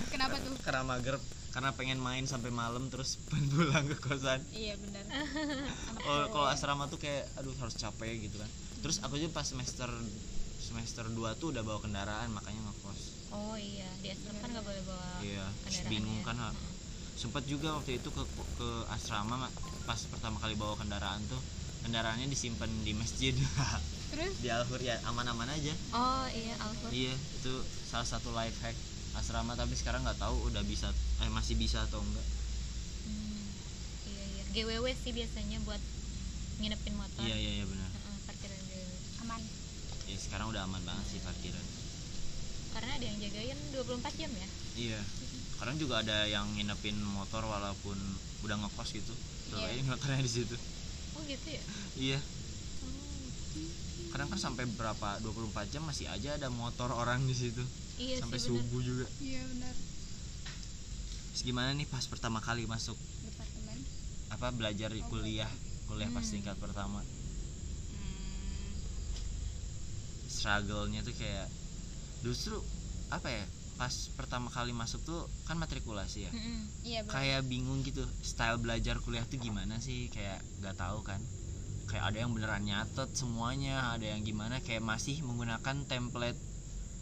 [0.09, 0.57] Kenapa tuh?
[0.65, 1.21] Karena mager.
[1.53, 3.21] Karena pengen main sampai malam terus
[3.53, 4.41] pulang ke kosan.
[4.51, 5.05] Iya benar.
[6.07, 8.49] Kalau kalau asrama tuh kayak aduh harus capek gitu kan.
[8.81, 9.89] Terus aku juga pas semester
[10.57, 13.01] semester 2 tuh udah bawa kendaraan makanya ngekos.
[13.33, 13.85] Oh iya.
[14.01, 16.33] Di asrama kan nggak boleh bawa Iya, terus bingung ya.
[16.33, 16.57] kan.
[17.17, 18.23] Sempat juga waktu itu ke
[18.57, 19.49] ke asrama Ma.
[19.85, 21.39] pas pertama kali bawa kendaraan tuh
[21.81, 23.35] kendaraannya disimpan di masjid
[24.11, 25.75] terus di Alhur ya aman-aman aja.
[25.93, 27.53] oh iya Alfur Iya, itu
[27.85, 28.77] salah satu life hack
[29.15, 32.25] asrama tapi sekarang nggak tahu udah bisa eh masih bisa atau enggak.
[33.03, 33.45] Hmm,
[34.07, 35.81] iya iya GWW sih biasanya buat
[36.57, 37.89] nginepin motor Iya iya iya benar.
[37.89, 39.41] Heeh, parkiran GWW aman
[40.07, 41.65] Ya sekarang udah aman banget sih parkiran.
[42.71, 45.01] karena ada yang jagain 24 jam ya Iya.
[45.51, 47.97] Sekarang juga ada yang nginepin motor walaupun
[48.43, 49.15] udah ngekos gitu.
[49.51, 49.73] Iya.
[49.73, 50.53] ini motornya di situ.
[51.17, 51.63] Oh gitu ya
[51.97, 52.19] Iya.
[52.19, 53.33] oh.
[54.09, 55.33] Kadang kan sampai berapa 24
[55.69, 57.65] jam masih aja ada motor orang di situ.
[57.97, 59.07] iya sampai sih bener subuh juga.
[59.19, 59.75] iya benar
[61.29, 63.81] Terus gimana nih pas pertama kali masuk departemen
[64.31, 65.49] apa belajar di kuliah
[65.87, 66.33] kuliah pas Hmm.
[66.35, 68.73] tingkat pertama Hmm,
[70.27, 71.49] struggle-nya tuh kayak
[72.21, 72.61] justru
[73.09, 73.45] apa ya
[73.77, 76.33] pas pertama kali masuk tuh kan matrikulasi ya?
[76.33, 76.65] Mm-mm.
[76.83, 80.09] iya benar kayak bingung gitu style belajar kuliah tuh gimana sih?
[80.09, 81.21] Kayak nggak tahu kan.
[81.87, 86.41] Kayak ada yang beneran nyatet semuanya ada yang gimana kayak masih menggunakan template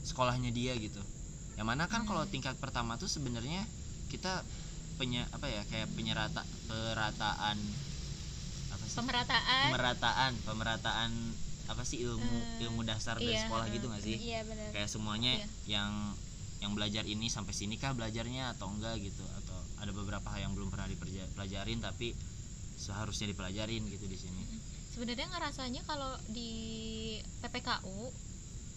[0.02, 1.00] sekolahnya dia gitu.
[1.54, 2.08] Yang mana kan Hmm.
[2.10, 3.62] kalau tingkat pertama tuh sebenarnya
[4.10, 4.42] kita
[4.94, 7.56] punya apa ya kayak penyerata perataan
[8.70, 8.98] apa sih?
[8.98, 9.62] Pemerataan.
[9.70, 11.10] Pemerataan pemerataan
[11.64, 12.28] apa sih ilmu
[12.60, 14.16] Eh, ilmu dasar dari iya, sekolah eh, gitu nggak sih?
[14.20, 15.46] Iya benar kayak semuanya Iya.
[15.80, 15.92] yang
[16.64, 20.52] yang belajar ini sampai sini kah belajarnya atau enggak gitu atau ada beberapa hal yang
[20.52, 22.16] belum pernah dipelajarin tapi
[22.74, 24.42] seharusnya dipelajarin gitu di sini
[24.88, 26.50] sebenarnya ngerasanya kalau di
[27.38, 28.08] PPKU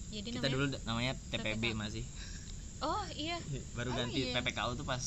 [0.10, 1.76] jadi kita namanya dulu namanya TPB PPK.
[1.76, 2.04] masih
[2.82, 3.40] oh iya
[3.80, 4.36] baru Oh, ganti iya.
[4.36, 5.04] PPKU tuh pas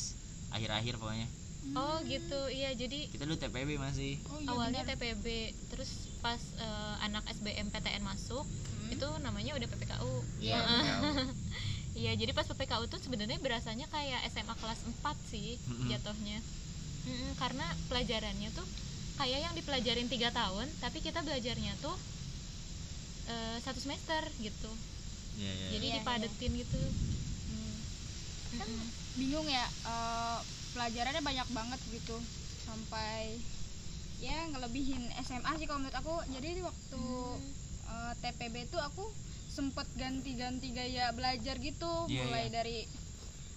[0.51, 1.29] akhir-akhir pokoknya
[1.71, 4.97] oh gitu iya jadi kita dulu TPB masih oh, iya awalnya benar.
[4.97, 5.27] TPB
[5.69, 8.49] terus pas eh, anak SBMPTN masuk
[8.81, 8.97] Hmm.
[8.97, 10.95] itu namanya udah PPKU Iya, Iya.
[12.01, 15.89] Iya, jadi pas PPKU tuh sebenarnya berasanya kayak SMA kelas 4 sih Mm-mm.
[15.93, 16.41] jatuhnya.
[17.05, 18.65] Mm-mm, karena pelajarannya tuh
[19.21, 21.93] kayak yang dipelajarin tiga tahun, tapi kita belajarnya tuh
[23.29, 24.71] eh, satu semester gitu.
[25.37, 25.69] Iya, iya.
[25.77, 26.81] Jadi Iya, dipadetin gitu.
[27.51, 27.77] Hmm.
[28.51, 28.69] kan
[29.15, 30.39] bingung ya eh,
[30.73, 32.17] pelajarannya banyak banget gitu
[32.65, 33.37] sampai
[34.19, 37.03] ya ngelebihin SMA sih kalau menurut aku jadi waktu
[37.37, 37.53] Hmm.
[37.93, 39.05] eh, TPB tuh aku
[39.51, 42.53] sempet ganti-ganti gaya belajar gitu Iya, mulai iya.
[42.53, 42.79] dari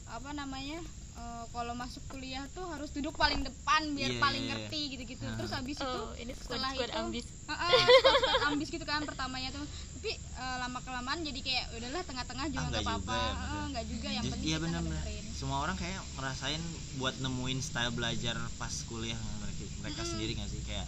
[0.06, 0.82] apa namanya
[1.14, 4.58] eh, kalau masuk kuliah tuh harus duduk paling depan biar Iya, paling iya, iya.
[4.60, 5.36] ngerti gitu-gitu Aha.
[5.36, 7.26] terus habis itu Oh, ini squad setelah squad itu- ambis.
[7.44, 12.60] Heeh, squad-squad ambis gitu kan pertamanya tuh tapi lama kelamaan jadi kayak udahlah tengah-tengah juga
[12.60, 13.70] Ah, nggak nggak apa-apa juga ya, Heeh, bener.
[13.72, 15.24] nggak juga yang Jadi- penting iya benar ngedengerin.
[15.34, 16.62] semua orang kayak ngerasain
[16.94, 20.12] buat nemuin style belajar pas kuliah mereka, mereka Mm-mm.
[20.12, 20.88] sendiri nggak sih kayak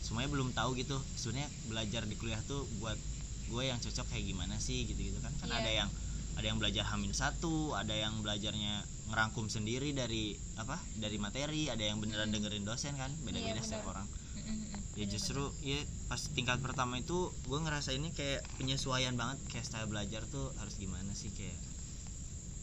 [0.00, 2.98] semuanya belum tahu gitu sebenarnya belajar di kuliah tuh buat
[3.50, 5.58] gue yang cocok kayak gimana sih gitu gitu kan kan Iya.
[5.58, 5.90] ada yang
[6.32, 11.82] ada yang belajar hamil satu ada yang belajarnya ngerangkum sendiri dari apa dari materi ada
[11.82, 14.06] yang beneran dengerin dosen kan beda-beda Iya, setiap orang
[14.38, 14.78] Mm-mm.
[14.94, 20.22] ya justru ya pas tingkat pertama itu gue ngerasainnya kayak penyesuaian banget kayak style belajar
[20.24, 21.58] tuh harus gimana sih kayak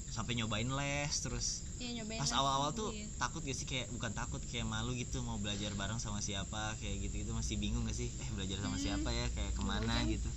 [0.08, 3.06] sampai nyobain les terus Iya, nyobain pas awal-awal tuh Iya.
[3.18, 7.06] takut gak sih kayak bukan takut kayak malu gitu mau belajar bareng sama siapa kayak
[7.06, 8.86] gitu gitu masih bingung gak sih eh belajar sama Hmm.
[8.88, 10.32] siapa ya kayak ke mana gitu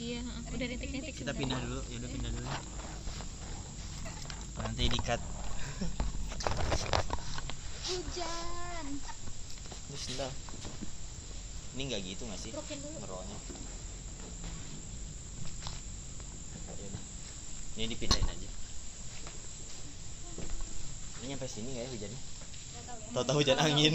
[0.00, 1.12] Iya, udah rintik-rintik.
[1.12, 1.80] kita pindah dulu.
[1.92, 2.48] Ya udah pindah dulu.
[4.64, 5.20] Nanti dikat
[7.90, 8.86] hujan.
[9.90, 10.30] Terus sendal
[11.74, 12.52] ini nggak gitu nggak sih?
[12.52, 13.38] Ngerolnya
[17.80, 18.48] ini dipindahin aja.
[21.20, 22.20] Ini nyampe sini nggak ya hujannya?
[23.16, 23.92] Tahu-tahu hujan angin.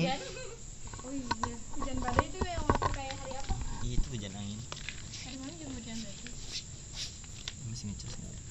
[1.05, 3.53] oh iya hujan badai itu yang waktu kayak hari apa?
[3.85, 4.59] Iya, itu hujan angin
[5.21, 6.27] Hari mana juga hujan berarti.
[7.85, 8.45] Nggak ya?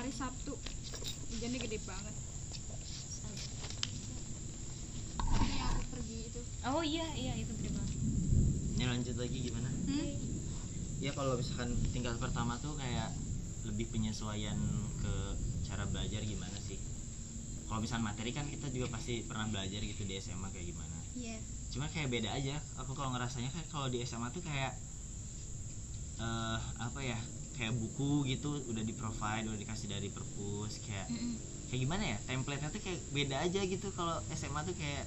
[0.00, 0.54] hari Sabtu.
[1.34, 2.16] Hujannya gede banget.
[5.20, 6.40] Ini aku pergi itu.
[6.64, 7.96] Oh iya iya itu gede banget.
[8.80, 9.68] Ini lanjut lagi gimana?
[9.68, 10.12] Hmm?
[11.00, 13.08] ya kalau misalkan tingkat pertama tuh kayak
[13.64, 14.60] lebih penyesuaian
[15.00, 15.14] ke
[15.64, 16.76] cara belajar gimana sih?
[17.68, 20.96] Kalau misalnya materi kan kita juga pasti pernah belajar gitu di SMA kayak gimana.
[21.16, 21.36] Iya.
[21.72, 22.56] Cuma kayak beda aja.
[22.84, 24.76] Aku kalau ngerasanya kayak kalau di SMA tuh kayak
[26.20, 27.16] eh apa ya
[27.60, 31.36] kayak buku gitu udah di provide udah dikasih dari perpus kayak Mm-mm.
[31.68, 35.04] kayak gimana ya template-nya tuh kayak beda aja gitu kalau SMA tuh kayak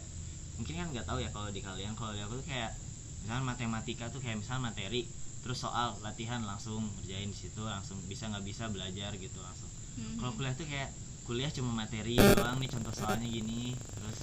[0.54, 2.78] mungkin kan nggak tahu ya kalau di kalian kalau di aku tuh kayak
[3.20, 5.10] misalnya matematika tuh kayak misalnya materi
[5.42, 10.18] terus soal latihan langsung ngerjain di situ langsung bisa nggak bisa belajar gitu langsung Hmm.
[10.18, 10.90] kalau kuliah tuh kayak
[11.22, 14.20] kuliah cuma materi doang nih contoh soalnya gini terus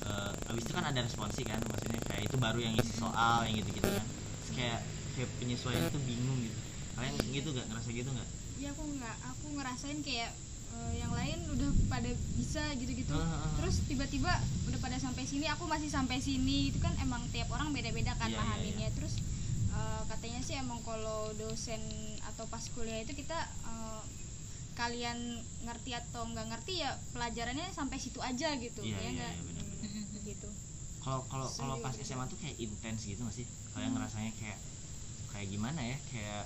[0.00, 3.58] eh, abis itu kan ada responsi kan maksudnya kayak itu baru yang isi soal yang
[3.58, 4.78] gitu gitu kan Terus kayak
[5.14, 6.38] kayak penyesuaian tuh bingung
[6.94, 8.28] kalian gitu gak ngerasa gitu nggak?
[8.62, 9.16] Ya aku nggak.
[9.34, 10.30] Aku ngerasain kayak
[10.74, 13.14] eh, yang lain udah pada bisa gitu-gitu.
[13.14, 13.52] Ah, ah, ah.
[13.58, 14.32] terus tiba-tiba
[14.70, 16.70] udah pada sampai sini aku masih sampai sini.
[16.70, 19.14] Itu kan emang tiap orang beda-beda kan Iya, iya, pahaminnya terus
[19.74, 21.82] eh, katanya sih emang kalau dosen
[22.22, 24.02] atau pas kuliah itu kita eh,
[24.74, 28.82] kalian ngerti atau nggak ngerti ya pelajarannya sampai situ aja gitu.
[28.82, 29.34] Iya, ya iya, nggak?
[29.34, 29.62] iya.
[29.86, 30.48] Hmm, gitu.
[31.04, 32.16] Kalau kalau kalau pas setuju.
[32.16, 33.46] SMA tuh kayak intens gitu nggak sih?
[33.70, 34.58] Kalian ngerasanya kayak
[35.30, 35.96] kayak gimana ya?
[36.10, 36.44] Kayak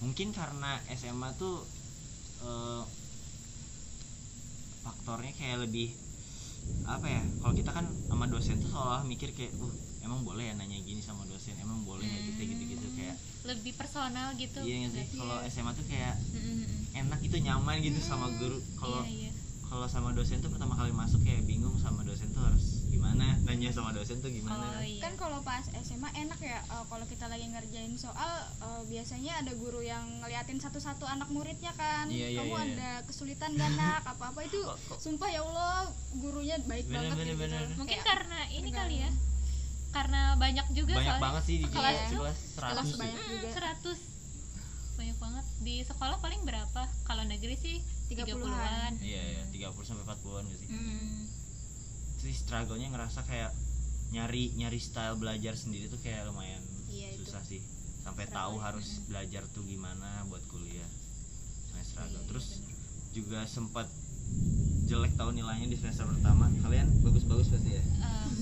[0.00, 1.64] mungkin karena SMA tuh
[2.44, 2.82] eh,
[4.80, 5.92] faktornya kayak lebih
[6.88, 10.54] apa ya kalau kita kan sama dosen tuh seolah mikir kayak uh emang boleh ya
[10.56, 14.88] nanya gini sama dosen emang boleh ya gitu gitu gitu kayak lebih personal gitu iya
[14.88, 15.06] nggak sih?
[15.16, 16.64] kalau SMA tuh kayak Mm-mm.
[16.96, 18.60] enak gitu nyaman gitu sama guru.
[18.76, 19.32] Kalau iya iya.
[19.68, 23.38] kalau sama dosen tuh pertama kali masuk kayak bingung sama dosen tuh harus gimana?
[23.40, 24.58] Nanya sama dosen tuh gimana?
[24.72, 24.98] Oh iya.
[25.00, 29.52] Kan kalau pas SMA enak ya eh, kalau kita lagi ngerjain soal eh, biasanya ada
[29.54, 32.06] guru yang ngeliatin satu-satu anak muridnya kan.
[32.06, 34.02] Iya, iya, kamu iya, ada kesulitan gak nak?
[34.04, 34.42] Apa-apa.
[34.42, 37.40] Itu Kok- kok- sumpah ya Allah gurunya baik Bener, banget bener, gitu.
[37.40, 37.62] bener.
[37.74, 38.74] mungkin Kayak karena ini tergantung.
[38.76, 39.10] kali ya
[39.90, 41.24] karena banyak juga banyak soalnya.
[41.24, 42.94] banget sih di kelas kelas tuh kelas kelas 100 sih.
[42.96, 43.48] banyak juga.
[43.50, 43.98] 100
[44.92, 45.44] banyak banget.
[45.58, 46.82] Di sekolah paling berapa?
[47.02, 47.76] Kalau negeri sih
[48.06, 48.38] 30-an.
[48.38, 49.42] 30-an iya iya.
[49.50, 50.68] 30 sampai 40-an gitu sih.
[50.68, 51.26] Hmm.
[52.22, 53.50] Sih struggle-nya ngerasa kayak
[54.10, 57.24] nyari nyari style belajar sendiri tuh kayak lumayan Iya, itu.
[57.24, 57.62] susah sih.
[58.00, 58.62] Sampai Struggle, tahu ya.
[58.66, 60.88] harus belajar tuh gimana buat kuliah.
[61.66, 62.76] Lumayan struggle Iya, iya, terus bener.
[63.10, 63.86] juga sempat
[64.84, 66.50] jelek tahun nilainya di semester pertama.
[66.60, 67.84] Kalian bagus-bagus pasti ya?
[68.00, 68.32] Em,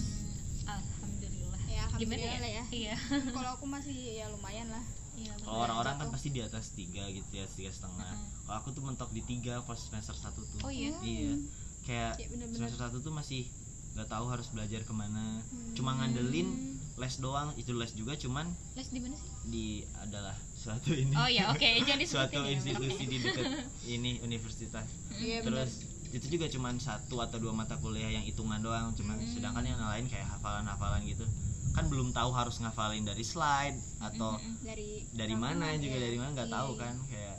[0.67, 1.61] alhamdulillah.
[1.67, 2.65] Ya gimana ya, ya.
[2.69, 2.97] Iya.
[3.37, 4.85] Kalau aku masih ya lumayan lah.
[5.13, 8.07] Iya kalau orang-orang kan pasti di atas tiga gitu ya tiga setengah.
[8.07, 8.47] Mm-mm.
[8.47, 10.63] kalau aku tuh mentok di tiga pas semester satu tuh.
[10.63, 10.95] Oh iya?
[11.01, 11.35] Iya.
[11.83, 12.55] Kayak Iya, bener-bener.
[12.57, 13.51] semester satu tuh masih
[13.99, 15.75] nggak tahu harus belajar ke mana Hmm.
[15.75, 16.47] cuma ngandelin
[16.95, 21.27] les doang itu les juga cuman les di mana sih di adalah suatu ini oh
[21.27, 23.47] ya oke jadi suatu institusi di dekat
[23.85, 28.59] ini universitas iya benar terus itu juga cuman satu atau dua mata kuliah yang hitungan
[28.59, 29.29] doang cuman Hmm.
[29.29, 31.27] sedangkan yang lain kayak hafalan-hafalan gitu
[31.69, 34.63] kan belum tahu harus ngafalin dari slide atau Mm-mm.
[34.65, 36.03] dari dari mana rangkuman, juga ya.
[36.03, 36.81] dari mana nggak Iya, tahu iya.
[36.81, 37.37] kan kayak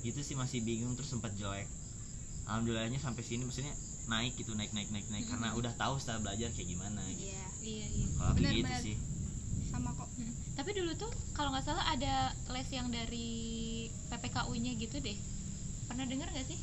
[0.00, 1.64] gitu sih masih bingung terus sempat jelek
[2.44, 3.72] alhamdulillahnya sampai sini maksudnya
[4.10, 5.24] naik gitu naik naik naik naik.
[5.30, 7.30] Karena udah tahu setelah belajar kayak gimana gitu.
[7.30, 8.06] iya iya iya.
[8.18, 8.82] Kalau aku gitu bener.
[8.82, 8.96] sih.
[9.70, 10.08] Sama kok.
[10.18, 10.34] Mm.
[10.50, 13.30] tapi dulu tuh kalau nggak salah ada les yang dari
[14.10, 15.16] PPKU-nya gitu deh.
[15.86, 16.58] Pernah dengar nggak sih?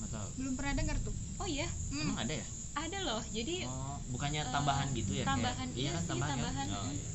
[0.00, 0.28] Nggak tahu.
[0.40, 1.12] Belum pernah dengar tuh.
[1.42, 1.66] Oh iya?
[1.92, 2.08] Hmm.
[2.08, 2.46] emang ada ya?
[2.76, 3.22] Ada loh.
[3.34, 6.66] Jadi oh bukannya eh, tambahan gitu ya kayak- tambahan, iya iya kan sih, tambahan, tambahan.
[6.70, 6.78] kan?
[6.78, 7.08] oh, iya.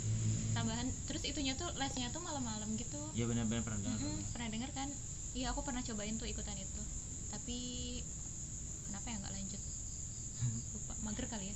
[0.53, 0.87] tambahan.
[1.07, 3.01] Terus itunya tuh lesnya tuh malam-malam gitu.
[3.15, 3.99] Iya benar-benar pernah dengar.
[4.03, 4.89] Mm-mm, pernah dengar kan?
[5.31, 6.81] Iya aku pernah cobain tuh ikutan itu.
[7.31, 7.59] Tapi
[9.11, 9.61] ya nggak lanjut.
[10.73, 11.55] Lupa mager kali ya.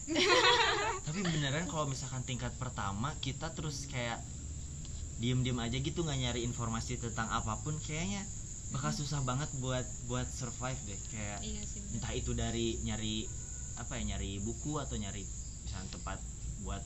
[1.08, 4.20] Tapi beneran kalau misalkan tingkat pertama kita terus kayak
[5.24, 8.20] diem-diem aja gitu nggak nyari informasi tentang apa pun kayaknya
[8.76, 11.00] bakal susah banget buat buat survive deh.
[11.16, 11.94] Kayak iya sih bener.
[12.00, 13.24] entah itu dari nyari
[13.80, 15.24] apa ya nyari buku atau nyari
[15.64, 16.20] misalnya tempat
[16.64, 16.84] buat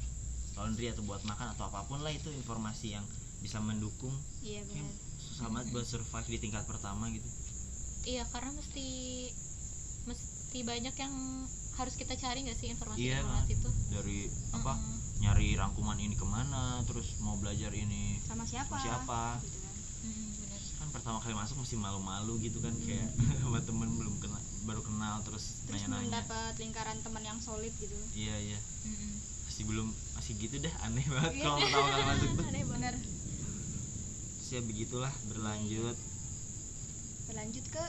[0.58, 3.05] laundry atau buat makan atau apa pun lah itu informasi yang
[3.39, 4.13] bisa mendukung.
[4.45, 4.62] Iya
[5.19, 7.27] susah banget buat survive di tingkat pertama gitu.
[8.08, 8.88] Iya karena mesti
[10.49, 11.13] mesti banyak yang
[11.77, 14.97] harus kita cari nggak sih Iya, informasi-informasi itu dari apa Mm-mm.
[15.21, 19.77] nyari rangkuman ini ke mana terus mau belajar ini sama siapa sama siapa gitu kan
[19.99, 20.62] Mm, bener.
[20.73, 25.21] kan pertama kali masuk mesti malu-malu gitu kan kayak sama temen belum kenal baru kenal
[25.21, 29.12] terus terus nanya-nanya dapat lingkaran teman yang solid gitu iya iya Mm-mm.
[29.45, 29.85] masih belum
[30.15, 31.45] masih gitu deh aneh banget Iya.
[31.45, 32.73] kalau pertama kali masuk tuh Aneh banget.
[32.73, 32.93] benar
[34.33, 35.97] terus ya begitulah berlanjut
[37.27, 37.85] berlanjut ke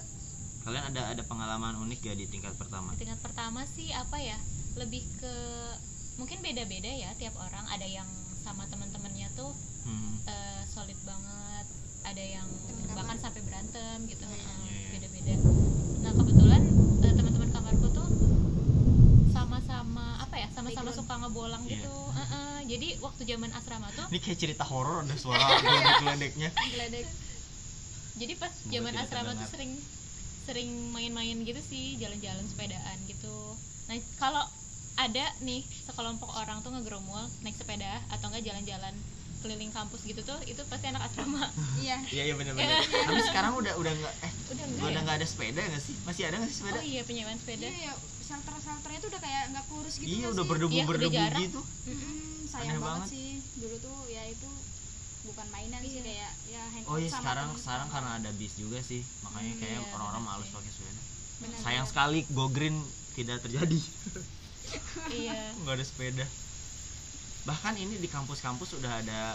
[0.60, 2.92] kalian ada ada pengalaman unik gak di tingkat pertama?
[3.00, 4.36] Tingkat pertama sih apa ya
[4.76, 5.34] lebih ke
[6.20, 7.64] mungkin beda-beda ya tiap orang.
[7.72, 8.08] Ada yang
[8.44, 9.52] sama teman-temannya tuh
[9.88, 10.14] hmm.
[10.28, 11.66] uh, solid banget.
[12.00, 13.24] Ada yang Teman bahkan kamar.
[13.24, 14.24] sampai berantem gitu.
[14.24, 14.88] Nah, iya, iya.
[14.96, 15.34] Beda-beda.
[16.00, 16.62] Nah kebetulan
[17.04, 18.08] uh, teman-teman kamarku tuh
[19.32, 21.80] sama-sama apa ya sama-sama suka ngebolang yeah.
[21.80, 21.92] gitu.
[21.92, 22.56] Uh -uh.
[22.68, 26.50] jadi waktu zaman asrama tuh ini kayak cerita horor ada suara geledek-geledeknya.
[28.20, 29.72] Jadi pas zaman asrama tuh sering
[30.50, 33.54] sering main-main gitu sih jalan-jalan sepedaan gitu
[33.86, 34.42] nah kalau
[34.96, 38.90] ada nih sekelompok orang tuh ngegeromol naik sepeda atau enggak jalan-jalan
[39.40, 41.46] keliling kampus gitu tuh itu pasti anak asrama
[41.80, 45.00] iya iya iya benar-benar tapi sekarang udah udah nggak eh udah udah enggak ya?
[45.00, 47.78] nggak ada sepeda nggak sih masih ada nggak sih sepeda oh iya penyewaan sepeda iya
[47.86, 50.50] ya shelter shelternya tuh udah kayak nggak kurus gitu iya udah sih?
[50.50, 51.42] berdebu Iya, udah berdebu jarang.
[51.42, 52.98] gitu Mm-mm, sayang Aneh banget.
[53.00, 53.08] banget.
[53.08, 54.50] sih dulu tuh ya itu
[55.30, 56.02] bukan mainan sih Iya.
[56.02, 57.60] kayak ya hangout oh iya sama sekarang temen.
[57.60, 60.52] sekarang karena ada bis juga sih makanya Hmm, kayak iya, orang-orang sih.
[60.52, 61.02] pakai sepeda
[61.40, 61.92] Benar, sayang benar.
[61.92, 62.76] sekali go green
[63.12, 63.80] tidak terjadi
[65.16, 66.26] iya nggak ada sepeda
[67.42, 69.34] bahkan ini di kampus-kampus udah ada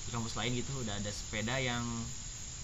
[0.00, 1.82] di kampus lain gitu udah ada sepeda yang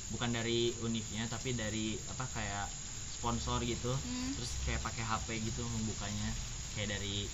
[0.09, 2.67] bukan dari univnya tapi dari apa kayak
[3.13, 4.31] sponsor gitu Hmm.
[4.35, 6.31] terus kayak pakai HP gitu membukanya
[6.73, 7.25] kayak dari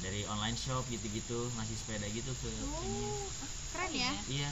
[0.00, 2.48] dari online shop gitu-gitu ngasih sepeda gitu ke
[2.84, 3.28] ini Oh,
[3.72, 4.12] keren ya.
[4.26, 4.50] Iya.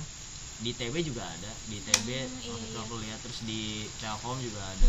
[0.59, 1.51] Di TB juga ada.
[1.71, 2.85] Di TB Hmm, iya, waktu itu iya.
[2.87, 3.61] aku lihat terus di
[4.01, 4.89] Telkom juga ada.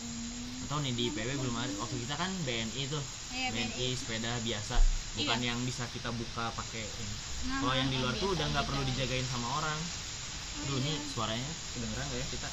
[0.00, 1.72] Hmm, atau nih di IPB belum ada.
[1.78, 3.04] Waktu kita kan BNI tuh.
[3.34, 4.76] Iya, BNI sepeda biasa.
[5.14, 7.14] Bukan yang bisa kita buka pakai ini.
[7.46, 8.70] Nah, kalau yang di luar tuh udah nggak gitu.
[8.74, 9.78] perlu dijagain sama orang.
[9.78, 10.86] Oh, Aduh iya.
[10.86, 12.26] nih suaranya kedengeran gak ya?
[12.30, 12.48] Kita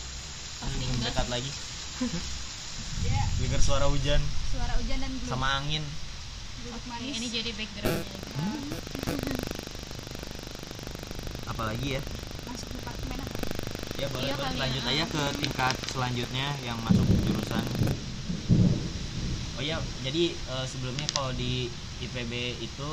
[0.62, 0.94] Aduh, enggak.
[0.98, 1.52] mendekat lagi.
[3.02, 4.22] Ya, dengar suara hujan.
[4.54, 5.82] Suara hujan dan sama angin
[6.64, 8.06] oke, ini jadi background.
[11.44, 12.02] Apalagi ya?
[12.46, 13.38] Masuk departemen apa?
[13.98, 14.46] Ya boleh Iya boleh.
[14.48, 14.62] kali ya.
[14.62, 17.66] lanjut aja ke tingkat selanjutnya yang masuk jurusan.
[19.54, 21.70] Oh ya jadi eh, sebelumnya kalau di
[22.02, 22.90] IPB itu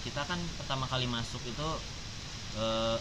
[0.00, 1.68] kita kan pertama kali masuk itu
[2.56, 2.96] eh,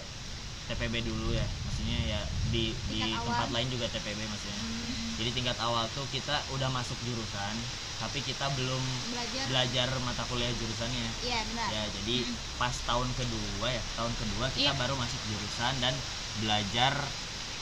[0.67, 1.45] TPB dulu ya.
[1.65, 3.55] Maksudnya ya di di Tingkat tempat awal.
[3.55, 4.61] lain juga TPB maksudnya.
[5.17, 7.55] Jadi tingkat awal tuh kita udah masuk jurusan
[7.99, 9.43] tapi kita belum belajar.
[9.51, 11.07] belajar mata kuliah jurusannya.
[11.27, 11.67] Iya benar.
[11.69, 12.15] Ya jadi
[12.55, 14.79] pas tahun kedua ya tahun kedua kita Iya.
[14.79, 15.93] baru masuk jurusan dan
[16.39, 16.93] belajar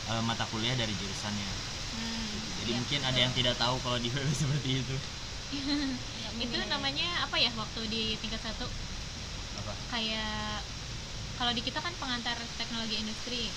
[0.08, 1.50] eh, mata kuliah dari jurusannya.
[1.98, 2.26] Hmm,
[2.62, 3.10] jadi iya, mungkin betul.
[3.10, 4.10] ada yang tidak tahu kalau di
[4.46, 4.96] seperti itu.
[6.38, 8.70] Itu namanya apa ya waktu di tingkat satu?
[9.58, 9.74] Apa?
[9.90, 10.62] Kayak
[11.42, 13.50] kalau di kita kan pengantar teknologi industri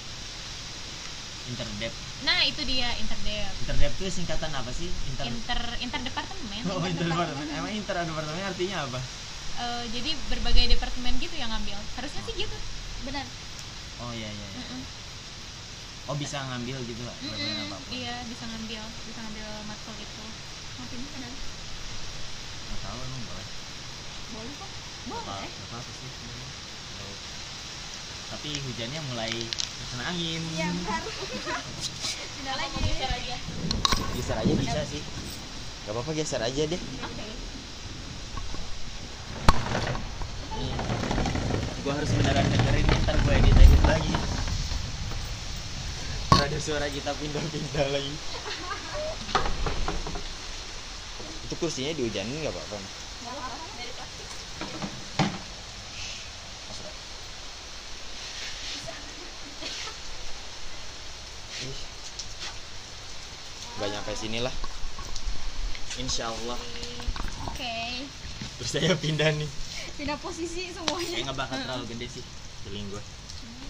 [1.48, 1.92] interdep.
[2.20, 3.53] Nah itu dia interdep.
[3.64, 4.88] Interdep itu singkatan apa sih?
[5.09, 6.62] Inter inter interdepartemen.
[6.68, 7.46] Oh interdepartemen.
[7.57, 9.00] Emang interdepartemen artinya apa?
[9.61, 11.79] Eh, jadi berbagai departemen gitu yang ngambil.
[11.96, 12.57] Harusnya sih gitu.
[13.05, 13.24] Benar.
[14.00, 14.61] Oh iya iya, iya.
[14.61, 14.83] Mm-mm.
[16.09, 18.83] oh bisa ngambil gitu lah Mm-mm, apa apa iya bisa ngambil.
[19.07, 20.24] Bisa ngambil matkul itu.
[20.81, 21.33] Makin benar
[22.70, 23.46] nggak tahu emang boleh.
[24.31, 24.70] Boleh kok.
[25.11, 25.50] Apa boleh.
[25.50, 26.11] nggak apa sih.
[28.31, 30.43] Tapi hujannya mulai terkena angin.
[30.55, 31.03] Iya benar.
[32.38, 33.37] Tidak lagi geser aja.
[34.14, 35.03] geser aja bisa sih.
[35.85, 36.81] Gak apa-apa geser aja deh.
[36.81, 37.27] Oke.
[40.61, 40.73] Nih,
[41.83, 44.14] gua harus beneran dengerin nih, ntar gue edit edit lagi.
[46.40, 48.14] Ada suara kita pindah-pindah lagi.
[51.45, 52.93] Itu kursinya dihujanin nggak apa-apa nih?
[56.71, 56.97] Masuk aja.
[61.61, 61.77] Ih.
[64.11, 64.55] Gak nyampe sini lah
[66.03, 66.59] Insya Allah
[67.46, 67.75] oke.
[68.59, 69.46] Terus saya pindah nih.
[70.03, 71.14] Pindah posisi semuanya.
[71.14, 72.25] Kayak nggak bakal terlalu gede sih
[72.66, 72.99] Feeling gue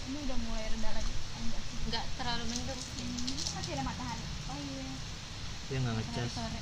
[0.09, 1.13] ini udah mulai reda lagi.
[1.13, 1.61] Enggak
[1.93, 3.05] nggak terlalu mendung sih.
[3.05, 4.25] Hmm, masih ada matahari.
[4.49, 4.89] Oh iya.
[5.69, 6.61] Dia nggak Matahari sore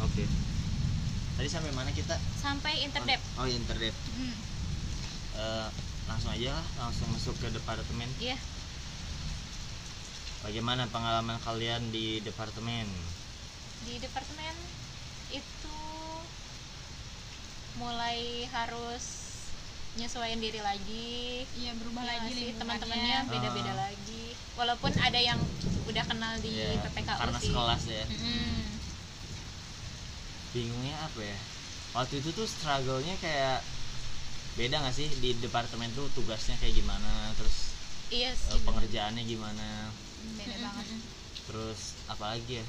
[0.00, 0.24] Oke.
[1.36, 2.16] Tadi sampai mana kita?
[2.40, 3.20] sampai interdep.
[3.36, 3.92] Oh interdep.
[4.16, 4.36] Hmm.
[5.36, 5.68] Eh,
[6.08, 8.08] Langsung aja lah Langsung masuk ke departemen.
[8.16, 8.40] Iya
[10.42, 12.86] Bagaimana pengalaman kalian di departemen?
[13.82, 14.54] di departemen
[15.28, 15.78] itu
[17.74, 19.02] mulai harus
[19.98, 23.90] nyesuaiin diri lagi iya berubah Iya lagi sih, teman-temannya beda-beda Ah.
[23.90, 24.24] lagi
[24.54, 25.34] walaupun ada yang
[25.82, 28.62] udah kenal di Ya, PPKU karena sih sekelas ya Mm-mm.
[30.54, 31.38] Bingungnya apa ya?
[31.92, 33.66] Waktu itu tuh struggle-nya kayak
[34.54, 37.74] Beda gak sih di departemen tuh tugasnya kayak gimana Terus
[38.14, 39.90] iya eh, sih pengerjaannya gimana
[40.34, 40.86] beda banget
[41.42, 42.64] Terus apalagi ya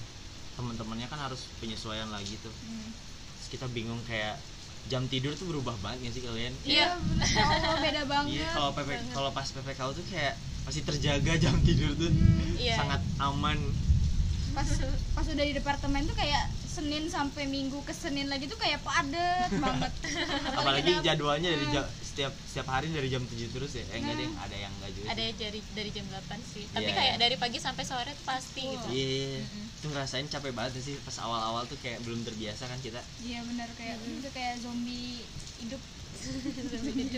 [0.54, 2.90] teman-temannya kan harus penyesuaian lagi tuh Hmm.
[3.36, 4.38] Terus kita bingung kayak
[4.86, 6.92] jam tidur tuh berubah banget gak sih kalian Iya.
[7.24, 9.14] ya Allah beda banget Iya, kalau PP banget.
[9.14, 10.34] kalau pas PPKU tuh kayak
[10.64, 12.12] masih terjaga jam tidur tuh
[12.56, 12.76] Iya.
[12.78, 13.58] sangat aman.
[14.54, 14.70] Pas
[15.14, 19.50] pas udah di departemen tuh kayak Senin sampai Minggu ke Senin lagi tuh kayak padet
[19.64, 19.94] banget.
[20.52, 21.06] Apalagi kenapa?
[21.06, 23.86] jadwalnya dari jam setiap setiap hari dari jam 7 terus ya?
[23.90, 26.64] Eh enggak deh ada yang enggak juga ada yang dari dari jam 8 sih.
[26.70, 26.94] Tapi Iya.
[26.94, 28.88] kayak dari pagi sampai sore tuh pasti gitu.
[28.90, 33.02] Iya itu ngerasain capek banget sih pas awal-awal tuh kayak belum terbiasa kan kita.
[33.22, 33.70] Iya benar.
[33.74, 35.22] Kayak itu kayak zombie
[35.60, 35.82] hidup.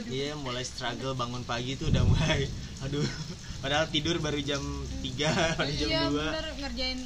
[0.08, 2.48] Iya mulai struggle bangun pagi tuh udah mulai
[2.84, 3.08] aduh.
[3.60, 4.60] Padahal tidur baru jam
[5.00, 7.00] 3 pada jam iya 2 bener ngerjain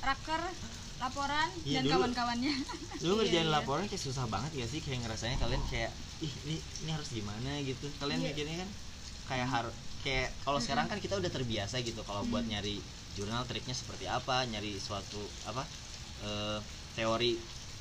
[0.00, 0.42] raker
[0.98, 1.92] laporan Iya, dan dulu.
[1.96, 2.52] kawan-kawannya.
[3.00, 5.88] Lu ngerjain laporan kayak susah banget ya sih kayak ngerasanya kalian kayak
[6.20, 7.88] ih ini ini harus gimana gitu.
[7.96, 8.26] Kalian Iya.
[8.30, 8.70] mikirnya kan
[9.26, 12.80] kayak harus kayak kalau sekarang kan kita udah terbiasa gitu kalau buat nyari
[13.14, 15.64] jurnal triknya seperti apa nyari suatu apa
[16.20, 16.58] eh,
[16.94, 17.36] teori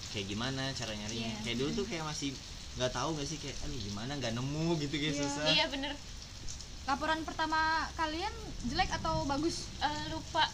[0.10, 1.28] kayak gimana cara nyarinya.
[1.30, 1.40] Iya.
[1.44, 2.32] kayak dulu tuh kayak masih
[2.76, 5.22] nggak tahu nggak sih kayak aduh gimana nggak nemu gitu kayak Iya.
[5.22, 5.44] susah.
[5.50, 5.92] Iya bener.
[6.88, 7.60] Laporan pertama
[7.94, 8.32] kalian
[8.66, 9.68] jelek atau bagus?
[9.78, 10.48] Eh, lupa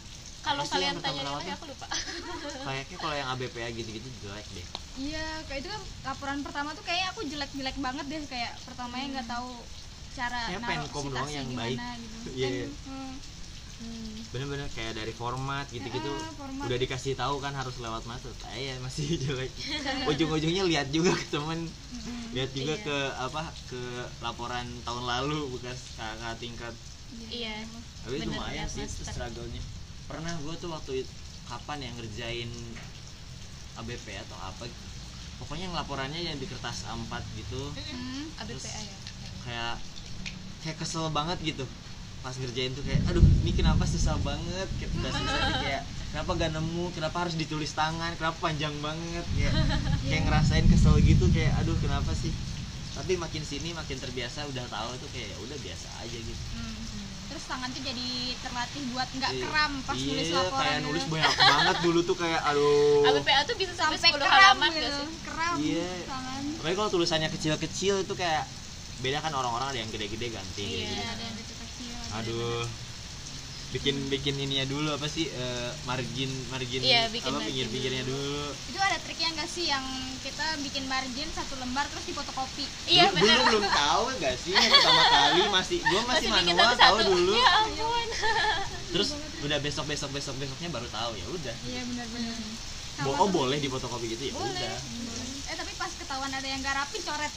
[0.46, 1.52] kalau kalian tanya tuh?
[1.52, 1.86] aku lupa
[2.66, 4.66] kayaknya kalau yang ABPA gitu-gitu jelek deh
[4.96, 9.28] iya kayak itu kan laporan pertama tuh kayak aku jelek-jelek banget deh kayak pertamanya nggak
[9.28, 9.50] tahu
[10.14, 11.78] cara naruh penkom doang yang gimana baik.
[12.00, 12.48] gitu Iya.
[12.48, 13.14] Pen- hmm.
[13.76, 14.16] Hmm.
[14.32, 16.64] bener-bener kayak dari format gitu-gitu Ah, format.
[16.64, 19.52] udah dikasih tahu kan harus lewat mata saya masih jelek
[20.06, 21.68] ujung-ujungnya lihat juga ke temen
[22.32, 22.84] lihat juga Iya.
[22.84, 23.80] ke apa ke
[24.20, 26.72] laporan tahun lalu bekas kakak tingkat
[27.28, 27.52] iya
[28.00, 29.60] tapi lumayan sih struggle-nya
[30.06, 31.02] pernah gue tuh waktu
[31.46, 32.50] kapan yang ngerjain
[33.76, 34.64] ABP atau apa
[35.36, 37.62] pokoknya yang laporannya yang di kertas A4 gitu.
[37.76, 38.24] Hmm.
[38.40, 38.96] ABPA ya.
[39.46, 39.74] kayak
[40.64, 41.66] kayak kesel banget gitu
[42.26, 44.66] pas ngerjain tuh kayak aduh ini kenapa susah banget?
[44.82, 46.84] Kayak susah nih, kayak kenapa gak nemu?
[46.90, 48.18] Kenapa harus ditulis tangan?
[48.18, 49.22] Kenapa panjang banget?
[49.38, 49.54] Kayak
[50.10, 52.34] kayak ngerasain kesel gitu kayak aduh kenapa sih?
[52.98, 56.44] Tapi makin sini makin terbiasa udah tahu tuh kayak ya udah biasa aja gitu.
[56.58, 56.75] Hmm.
[57.36, 58.08] Terus tangan tuh jadi
[58.40, 59.44] terlatih buat nggak Iya.
[59.44, 60.86] kram pas iya, nulis laporan kayak gitu.
[60.88, 64.70] nulis banyak banget dulu tuh kayak aduh ABPA tuh bisa sampai, sampai 10 kram halaman
[64.72, 65.92] gitu sih kram Iya.
[66.08, 68.44] tangan Tapi kalau tulisannya kecil-kecil itu kayak
[68.96, 70.88] beda kan orang-orang ada yang gede-gede ganti Iya.
[70.88, 71.04] gitu.
[71.04, 72.64] ada yang kecil-kecil aduh
[73.66, 78.54] bikin bikin ininya dulu apa sih eh, margin margin Iya, bikin apa margin pinggir-pinggirnya dulu.
[78.64, 79.84] itu ada triknya nggak sih yang
[80.22, 82.62] kita bikin margin satu lembar terus difotokopi?
[82.86, 86.78] Iya Dulu- belum tahu nggak sih yang pertama kali masih gua masih, bikin manual tahu
[86.78, 87.10] satu-satu.
[87.10, 87.34] dulu.
[87.34, 88.08] Ya ampun.
[88.94, 89.08] Terus
[89.42, 91.56] udah besok besok besok besoknya baru tahu ya udah.
[91.60, 92.38] Iya benar-benar
[92.96, 94.78] Bo- oh boleh difotokopi gitu ya boleh udah.
[95.46, 97.34] eh tapi pas ketahuan ada yang nggak rapi coret.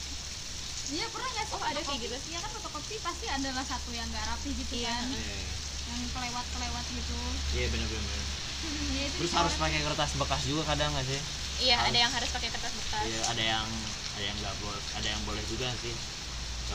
[0.90, 1.54] Iya pernah nggak sih?
[1.54, 2.16] Oh, ada kayak gitu?
[2.32, 5.06] iya kan fotokopi pasti adalah satu yang nggak rapi gitu Iya, kan.
[5.12, 7.18] Iya, yang kelewat kelewat gitu
[7.58, 8.20] iya bener-bener
[8.60, 11.20] Iya, itu terus harus pakai kertas bekas juga kadang nggak sih
[11.64, 11.90] iya Harus.
[11.92, 13.68] ada yang harus pakai kertas bekas Iya, ada yang
[14.20, 15.96] ada yang nggak boleh, ada yang boleh juga sih.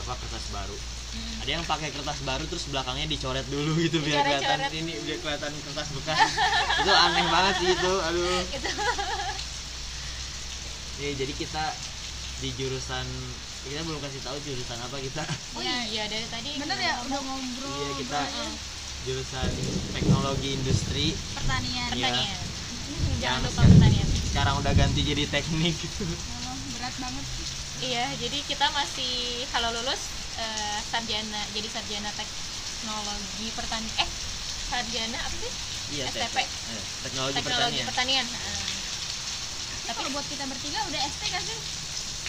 [0.01, 0.73] Apa kertas baru.
[0.73, 1.41] Hmm.
[1.45, 5.53] Ada yang pakai kertas baru terus belakangnya dicoret dulu gitu biar kelihatan ini biar kelihatan
[5.61, 6.17] kertas bekas.
[6.81, 7.93] itu aneh banget sih itu.
[8.01, 8.41] Aduh.
[8.49, 8.69] Gitu.
[11.05, 11.63] Ya, jadi kita
[12.41, 13.05] di jurusan
[13.61, 15.21] kita belum kasih tahu jurusan apa kita.
[15.57, 18.53] oh iya dari tadi bener ya udah ngobrol Iya, kita ngobrol.
[19.05, 19.49] Jurusan
[19.91, 21.13] teknologi industri.
[21.31, 22.09] pertanian Iya.
[22.09, 22.39] pertanian
[23.15, 25.75] jangan Yang lupa sekarang- pertanian Sekarang udah ganti jadi teknik.
[25.79, 27.45] Allah, berat banget sih
[27.85, 29.13] iya jadi kita masih
[29.47, 30.01] kalau lulus
[30.35, 34.09] eh, sarjana jadi sarjana teknologi pertanian eh
[34.65, 35.51] sarjana apa sih
[35.93, 36.23] iya, STP.
[36.25, 36.37] TP.
[36.39, 37.85] Eh, teknologi, teknologi pertanian.
[37.85, 38.63] pertanian Heeh.
[39.85, 41.59] tapi kalau buat kita bertiga udah ST kan sih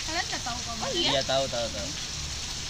[0.05, 1.11] kalian udah tahu kok Oh, iya?
[1.11, 1.89] Iya, tahu tahu tahu.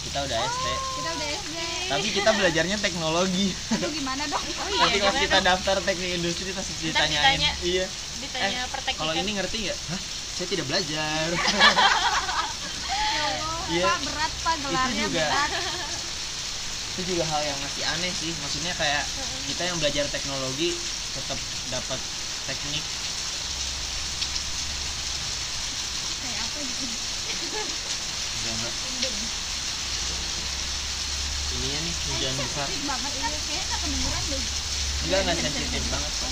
[0.07, 0.67] Kita udah ST.
[0.95, 3.47] kita udah SD Tapi kita belajarnya teknologi.
[3.75, 5.49] aduh gimana dong oh Nanti iya pas gimana kita dong?
[5.51, 7.19] daftar teknik industri pasti ditanyain.
[7.19, 7.51] ditanya.
[7.61, 7.87] Iya.
[8.17, 9.79] ditanya Eh, perteknikan Kalau ini ngerti nggak?
[9.91, 10.01] Hah?
[10.37, 11.27] Saya tidak belajar.
[13.09, 13.83] ya Allah Iya.
[13.85, 15.25] pak berat pak gelarnya juga.
[15.27, 15.51] berat
[16.87, 18.31] Itu juga hal yang masih aneh sih.
[18.33, 19.05] Maksudnya kayak
[19.45, 20.71] kita yang belajar teknologi
[21.13, 21.39] tetap
[21.69, 21.99] dapat
[22.47, 22.85] teknik.
[26.17, 26.85] kayak apa gitu
[28.37, 29.36] Enggak enggak.
[31.57, 32.69] Ininya nih hujan besar.
[32.85, 34.43] banget kan kayaknya nggak kedengeran deh
[35.07, 36.31] Enggak enggak sensitif banget kok.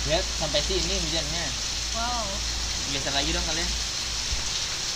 [0.00, 1.44] Lihat sampai sini hujannya.
[1.94, 2.24] wow
[2.90, 3.70] Geser lagi dong kalian.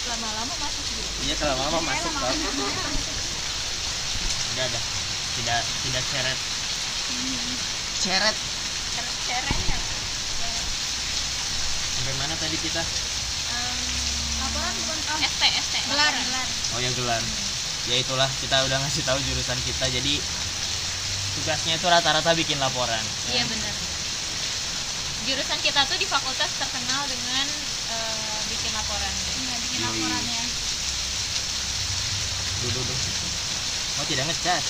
[0.05, 2.35] lama-lama masuk gitu Iya kalau lama masuk kok.
[4.51, 4.81] Udah ada.
[5.35, 6.39] Tidak tidak ceret.
[7.99, 8.37] Ceret.
[9.25, 9.77] cerenya
[11.95, 12.83] Sampai mana tadi kita?
[12.85, 13.79] um,
[14.37, 16.15] laporan bukan oh, ST ST gelar
[16.75, 17.23] Oh ya gelar.
[17.85, 19.87] Ya itulah kita udah ngasih tahu jurusan kita.
[19.93, 20.17] Jadi
[21.35, 23.03] tugasnya itu rata-rata bikin laporan.
[23.35, 23.75] iya benar
[25.25, 27.47] jurusan kita tuh di fakultas terkenal dengan
[27.91, 29.13] eh, bikin laporan
[29.43, 29.89] nggak bikin Yoi.
[29.89, 30.43] laporannya
[32.65, 32.99] duh, duh.
[33.95, 34.65] Oh tidak ngecas.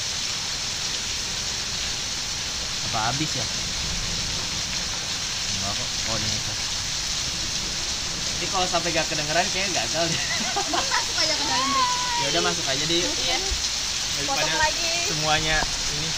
[2.91, 3.47] Apa habis ya
[5.55, 6.74] enggak kok oh ini ngecas
[8.45, 10.20] ini kalau sampai gak kedengeran kayaknya gagal deh
[10.68, 11.88] masuk aja ke dalam Rik.
[12.14, 13.01] ya udah masuk aja deh.
[13.01, 13.38] Iya.
[14.20, 14.92] daripada lagi.
[15.09, 15.57] semuanya
[15.90, 16.09] ini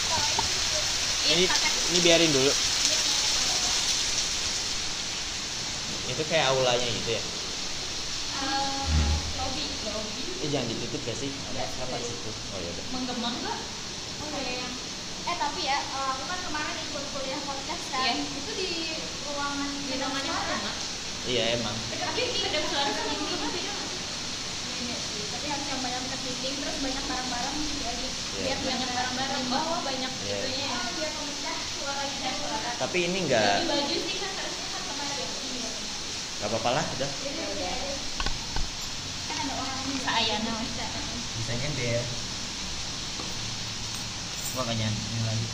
[1.23, 1.45] Iya, ini
[1.87, 2.51] ini biarin dulu
[6.07, 7.23] itu kayak aulanya gitu ya
[8.37, 8.83] Eh,
[9.37, 9.63] lobby
[10.37, 13.57] eh jangan ditutup gak sih ada apa di situ oh ya udah menggema nggak
[14.19, 14.73] Oke, yang
[15.23, 18.13] eh tapi ya eh, aku kan kemarin ikut kuliah podcast kan Iya.
[18.19, 18.69] itu di
[19.23, 20.43] ruangan di namanya suara.
[20.43, 20.71] menggema
[21.27, 21.75] iya emang.
[21.91, 23.63] Tapi kedap suara sama beda nggak sih?
[24.77, 28.07] Iya sih, tapi harus yang banyak kepiting terus banyak barang-barang gitu aja.
[28.37, 28.43] Iya.
[28.47, 30.37] biar banyak barang-barang bawah banyak Iya.
[30.39, 32.17] itunya ya biar pemecah suaranya.
[32.21, 32.71] Dan suara.
[32.77, 35.69] Tapi ini enggak di baju sih kan harusnya kan ya Iya.
[36.37, 37.11] nggak apa-apa lah udah.
[39.27, 40.53] Kan ada orang ini Saayana.
[40.63, 40.85] bisa
[41.37, 42.03] bisa nyender
[44.53, 45.47] gua gak nyanyi lagi.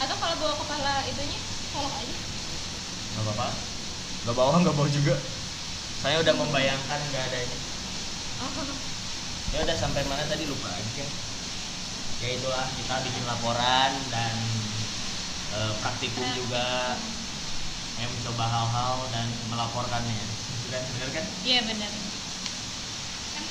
[0.00, 1.38] Atau kalau bawa kepala itunya
[1.74, 2.16] kolok aja.
[3.10, 3.48] Nggak apa-apa.
[4.26, 5.14] Nggak bawa nggak bawa juga.
[6.00, 7.56] Saya udah membayangkan nggak ada ini
[9.50, 11.06] ya udah sampai mana tadi lupa aja.
[12.20, 14.36] Ya itulah kita bikin laporan dan
[15.58, 16.96] eh, praktikum juga.
[18.00, 20.24] Yang mencoba hal-hal dan melaporkannya.
[20.72, 21.24] Kan benar kan?
[21.44, 21.90] Iya benar.
[23.34, 23.44] Kan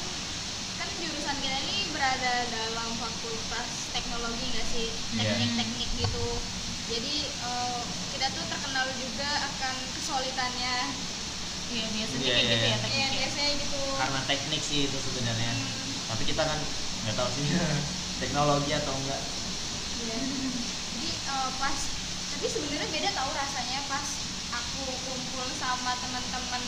[0.79, 4.89] kan jurusan kita ini berada dalam fakultas teknologi nggak sih?
[5.13, 5.37] Iya.
[5.37, 6.25] teknik-teknik gitu
[6.89, 7.79] jadi eh,
[8.11, 10.75] kita tuh terkenal juga akan kesulitannya.
[11.69, 12.73] Iya biasanya Iya, kayak iya, gitu ya iya.
[12.73, 12.77] ya.
[12.81, 13.81] tekniknya biasanya gitu.
[13.93, 15.51] Karena teknik sih itu sebenarnya.
[15.53, 16.59] Hmm, tapi kita kan
[17.05, 17.45] nggak tahu sih
[18.21, 19.21] teknologi atau enggak.
[19.99, 20.17] Iya.
[20.89, 21.77] jadi eh, pas
[22.29, 24.07] tapi sebenarnya beda tahu rasanya pas
[24.49, 26.63] aku kumpul sama teman-teman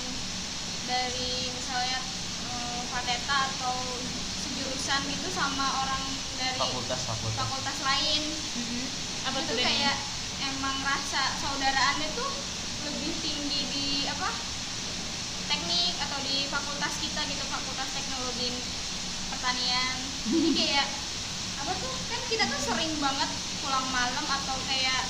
[0.85, 1.99] dari misalnya
[2.45, 3.75] eh, Fateta atau
[4.37, 6.03] sejurusan gitu sama orang
[6.37, 7.37] dari fakultas fakultas.
[7.39, 8.21] fakultas lain.
[8.53, 9.00] Mhm.
[9.21, 9.95] Apa itu tuh kayak
[10.41, 12.31] emang rasa saudaraannya tuh
[12.89, 14.29] lebih tinggi di apa
[15.51, 18.49] teknik atau di fakultas kita gitu fakultas teknologi
[19.29, 19.95] pertanian.
[20.31, 20.87] Jadi kayak
[21.61, 23.29] apa tuh kan kita tuh sering banget
[23.61, 25.01] pulang malam atau kayak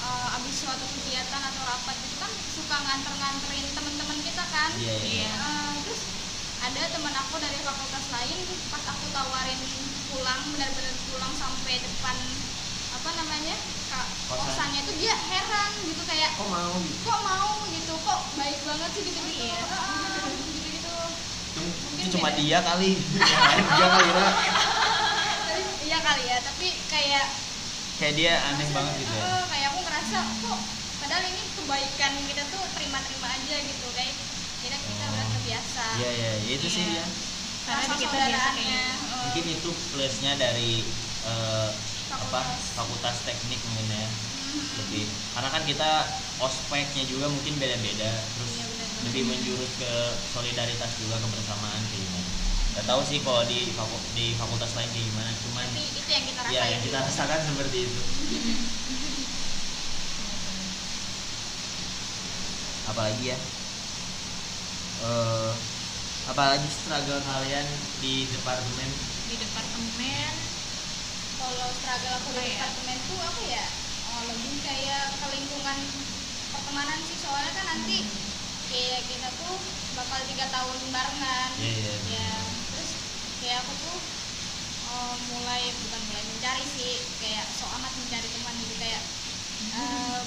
[0.00, 4.70] eh, abis suatu kegiatan atau rapat gitu kan suka nganter-nganterin teman-teman kita kan.
[4.80, 5.30] Iya Iya.
[5.36, 6.02] Eh, terus
[6.64, 8.38] ada teman aku dari fakultas lain
[8.72, 9.60] pas aku tawarin
[10.08, 12.16] pulang benar-benar pulang sampai depan
[13.06, 13.54] apa namanya
[14.26, 17.06] kosannya tuh dia heran gitu kayak kok mau gitu?
[17.06, 17.50] Kok mau?
[17.70, 19.62] gitu kok baik banget sih gitu gitu Iya.
[20.42, 20.94] gitu gitu
[21.96, 22.98] itu cuma dia kali.
[22.98, 24.22] Juga kali ya
[25.86, 27.26] iya kali ya tapi kayak
[27.96, 29.46] kayak dia aneh banget gitu ya.
[29.46, 30.58] kayak aku ngerasa kok
[30.98, 34.14] padahal ini kebaikan kita tuh terima-terima aja gitu kayak
[34.58, 35.14] kita kita Oh.
[35.14, 35.84] udah terbiasa.
[35.94, 37.06] Iya iya iya, itu sih ya
[37.62, 39.14] karena kita biasa gitu.
[39.22, 40.82] mungkin itu plusnya dari
[41.22, 41.70] eh,
[42.10, 42.40] apa?
[42.74, 43.16] Fakultas.
[43.26, 44.06] teknik mungkin ya.
[44.06, 44.14] Mhm.
[44.76, 45.90] lebih karena kan kita
[46.38, 48.12] ospeknya juga mungkin beda-beda.
[48.36, 48.86] Terus benar.
[49.06, 49.90] lebih menjurus ke
[50.28, 52.28] solidaritas juga kebersamaan kayak gimana.
[52.76, 56.24] Nggak tahu sih kalau di faku- di fakultas lain kayak gimana cuman tapi itu yang
[56.28, 58.00] kita rasain ya yang kita rasakan seperti itu.
[62.86, 63.38] Apalagi ya?
[65.02, 65.52] Eh
[66.26, 67.66] apalagi struggle kalian
[68.02, 68.88] di departemen?
[69.30, 70.32] Di departemen
[71.46, 72.50] kalau struggle aku di Apa ya?
[72.58, 73.66] departemen tuh apa ya?
[74.10, 75.78] Oh, lebih kayak ke lingkungan
[76.50, 77.18] pertemanan sih.
[77.22, 77.98] Soalnya kan nanti
[78.66, 79.54] kayak kita tuh
[79.94, 81.50] bakal tiga tahun barengan.
[81.62, 82.30] Iya, iya, ya
[82.74, 82.90] terus
[83.38, 83.98] kayak aku tuh
[84.90, 88.54] oh, mulai bukan mulai mencari sih kayak so amat mencari teman.
[88.58, 89.02] Gitu kayak
[89.70, 90.20] eh,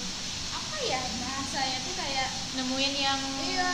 [0.56, 3.72] apa ya bahasanya tuh kayak nemuin yang iya.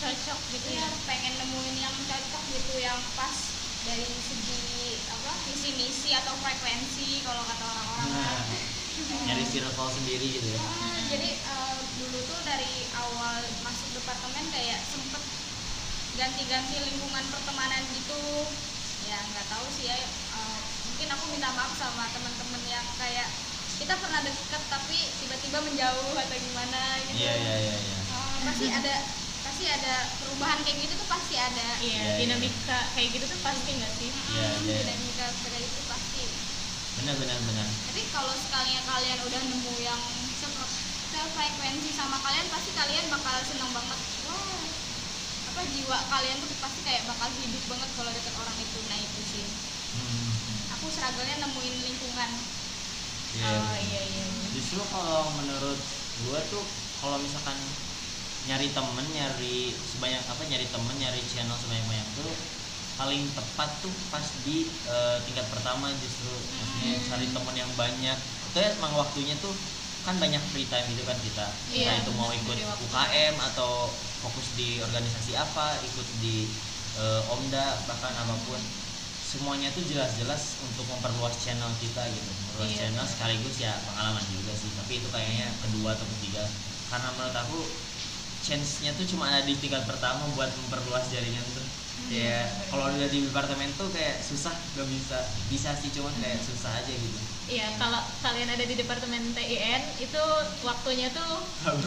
[0.00, 0.88] cocok gitu Iya, ya?
[1.04, 3.36] pengen nemuin yang cocok gitu yang pas
[3.84, 4.61] dari segi
[5.42, 8.10] apa misi atau frekuensi kalau kata orang-orang.
[8.14, 8.38] Nah
[9.26, 10.58] nyari circle sendiri gitu ya.
[10.62, 15.22] Ah, jadi eh, dulu tuh dari awal masuk departemen kayak sempet
[16.14, 18.22] ganti-ganti lingkungan pertemanan gitu.
[19.02, 23.26] Ya nggak tahu sih ya eh, mungkin aku minta maaf sama teman-teman yang kayak
[23.82, 27.18] kita pernah deket tapi tiba-tiba menjauh atau gimana gitu.
[27.18, 27.98] Iya iya iya iya.
[27.98, 28.94] Eh, pasti ada
[29.62, 31.68] pasti ada perubahan kayak gitu tuh pasti ada.
[31.78, 32.14] Iya Iya, iya.
[32.18, 34.10] dinamika kayak gitu tuh pasti nggak sih?
[34.10, 34.74] Iya, Hmm, iya.
[34.82, 36.24] dinamika kayak itu pasti.
[36.98, 37.66] Benar benar benar.
[37.70, 40.02] Tapi kalau sekalinya kalian udah nemu yang
[40.34, 40.70] se-
[41.14, 44.00] sefrekuensi sama kalian pasti kalian bakal seneng banget.
[44.26, 44.66] Wah
[45.54, 48.78] apa jiwa kalian tuh pasti kayak bakal hidup banget kalau deket orang itu.
[48.90, 49.46] Nah itu sih.
[49.46, 50.30] Hmm.
[50.74, 52.30] aku struggle-nya nemuin lingkungan.
[53.38, 54.24] Iya, oh iya iya.
[54.58, 55.78] Justru kalau menurut
[56.26, 56.66] gua tuh
[56.98, 57.54] kalau misalkan
[58.42, 62.30] nyari temen nyari sebanyak apa nyari temen nyari channel sebanyak banyak tuh
[62.98, 66.28] paling tepat tuh pas di eh, tingkat pertama justru.
[66.28, 67.04] Maksudnya Hmm.
[67.08, 68.18] cari teman yang banyak.
[68.52, 69.54] Itu emang waktunya tuh
[70.02, 71.46] kan banyak free time gitu kan kita.
[71.70, 72.58] Iya, entah itu mau ikut.
[72.84, 76.52] UKM atau fokus di organisasi apa ikut di
[76.98, 78.60] eh, Omda bahkan apa pun.
[79.22, 82.30] Semuanya tuh jelas-jelas untuk memperluas channel kita gitu.
[82.42, 84.74] Memperluas Iya, channel sekaligus ya pengalaman juga sih.
[84.74, 86.42] Tapi itu kayaknya kedua atau ketiga.
[86.90, 87.58] Karena menurut aku
[88.42, 91.66] chance-nya tuh cuma ada di tingkat pertama buat memperluas jaringan tuh
[92.10, 96.74] ya kalau udah di departemen tuh kayak susah gak bisa bisa sih cuman kayak susah
[96.74, 100.22] aja gitu Iya, kalau kalian ada di departemen TIN itu
[100.62, 101.42] waktunya tuh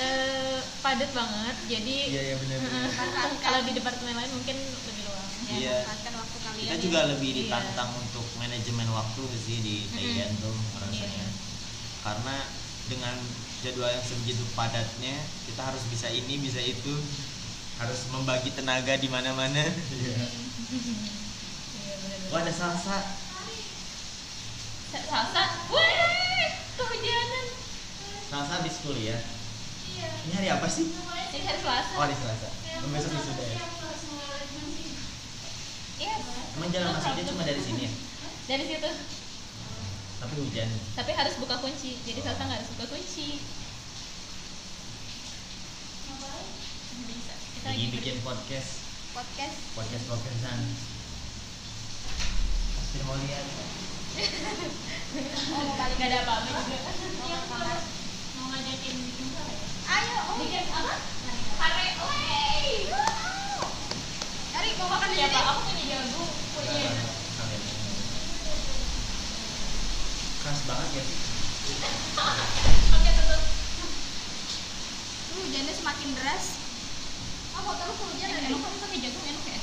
[0.00, 1.56] eh, padat banget.
[1.66, 2.88] Jadi iya benar eh,
[3.44, 5.28] kalau di departemen lain mungkin lebih luang.
[5.42, 5.74] ya Iya.
[5.74, 6.80] manfaatkan waktu kalian kita ya.
[6.80, 7.38] juga lebih Iya.
[7.44, 11.28] ditantang untuk manajemen waktu sih di TIN tuh rasanya Iya.
[12.00, 12.36] karena
[12.86, 13.16] dengan
[13.60, 16.94] jadwal yang sebegitu padatnya kita harus bisa ini bisa itu
[17.76, 20.16] harus membagi tenaga di mana-mana Iya,
[21.96, 22.30] benar-benar.
[22.30, 22.96] wah ada salsa
[24.90, 27.46] Sa- Salsa, wih, kehujanan.
[28.26, 29.20] salsa habis kuliah
[29.86, 30.08] Iya.
[30.24, 31.92] ini hari apa sih Ini hari Selasa.
[31.94, 32.48] oh hari selasa
[32.82, 33.58] besok wisuda ya
[36.00, 36.14] Iya.
[36.56, 37.92] emang jalan masuknya cuma dari sini ya
[38.48, 38.90] Dari situ.
[40.20, 41.96] Tapi hujan Tapi harus buka kunci.
[42.04, 43.40] Jadi Salsa nggak harus buka kunci.
[47.00, 47.34] Bisa.
[47.56, 48.70] Kita lagi bikin podcast
[49.10, 50.60] podcast podcast podcastan
[52.70, 53.46] pasti mau lihat
[55.50, 56.90] oh mau balik nggak ada apa-apa juga.
[57.26, 57.44] Iya, Yang
[58.38, 59.52] mau ngajakin bikin apa
[59.90, 60.94] ayo oh Bikin apa?
[61.60, 62.66] Hare, wey.
[64.50, 65.30] Ari mau makan di Siapa?
[65.34, 67.19] sini Aku punya jagung, punya
[70.40, 71.18] keras banget ya sih
[72.90, 73.42] Oke tutup.
[75.28, 76.44] Lu hujannya semakin deras
[77.50, 79.58] oh mau terus hujan ada Emang kamu pakai jagung enak ya?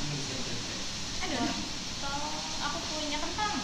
[1.19, 1.39] ada
[1.97, 2.29] Kalau
[2.61, 3.55] aku punya kentang.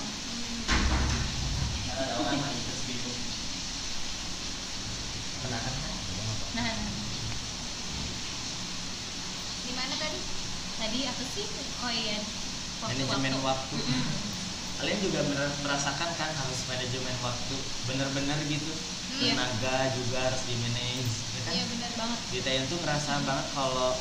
[1.94, 3.20] ada orang lagi terus bingung
[5.40, 5.74] menahan
[6.54, 6.90] Nah, nah.
[9.64, 10.20] di mana tadi
[10.76, 11.46] tadi apa sih?
[11.80, 12.18] Oh iya.
[12.80, 14.33] manajemen waktu Mm-mm.
[14.84, 18.76] Kalian juga mer- merasakan kan harus manajemen waktu bener-bener gitu
[19.14, 19.32] Iya.
[19.32, 22.20] tenaga juga harus di manage ya kan iya benar banget.
[22.28, 23.96] di TN tuh ngerasa banget kalau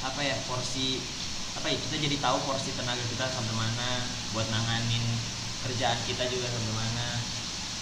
[0.00, 1.04] apa ya porsi
[1.52, 3.90] apa ya kita jadi tahu porsi tenaga kita sampai mana
[4.32, 5.04] buat nanganin
[5.60, 7.20] kerjaan kita juga sampai mana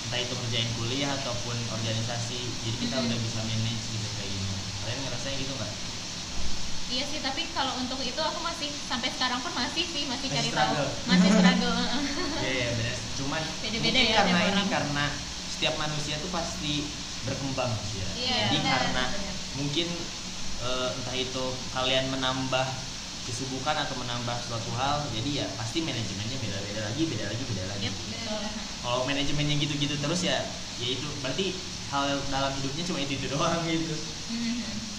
[0.02, 3.06] entah itu ngerjain kuliah ataupun organisasi jadi kita Mhm.
[3.06, 4.50] udah bisa manage gitu kayak gini
[4.80, 5.72] kalian ngerasain gitu nggak
[6.90, 10.50] Iya sih, tapi kalau untuk itu aku masih sampai sekarang pun masih sih masih Masih
[10.50, 10.74] cari tahu,
[11.06, 11.78] masih struggle.
[12.40, 12.96] Iya iya benar.
[13.14, 14.68] Cuman Beda-beda mungkin ya karena ini orang.
[14.74, 15.04] karena
[15.46, 16.74] setiap manusia tuh pasti
[17.22, 18.08] berkembang ya.
[18.16, 19.34] Iya, Jadi benar, karena benar.
[19.54, 19.88] mungkin
[20.58, 22.66] eh, entah itu kalian menambah
[23.22, 27.86] kesibukan atau menambah suatu hal, jadi ya pasti manajemennya beda-beda lagi, beda lagi, beda lagi.
[27.86, 27.94] Yep.
[28.80, 30.40] Kalau manajemennya gitu-gitu terus ya,
[30.80, 31.60] ya itu berarti
[31.92, 33.92] hal dalam hidupnya cuma itu itu doang gitu.
[34.26, 34.98] Mhm.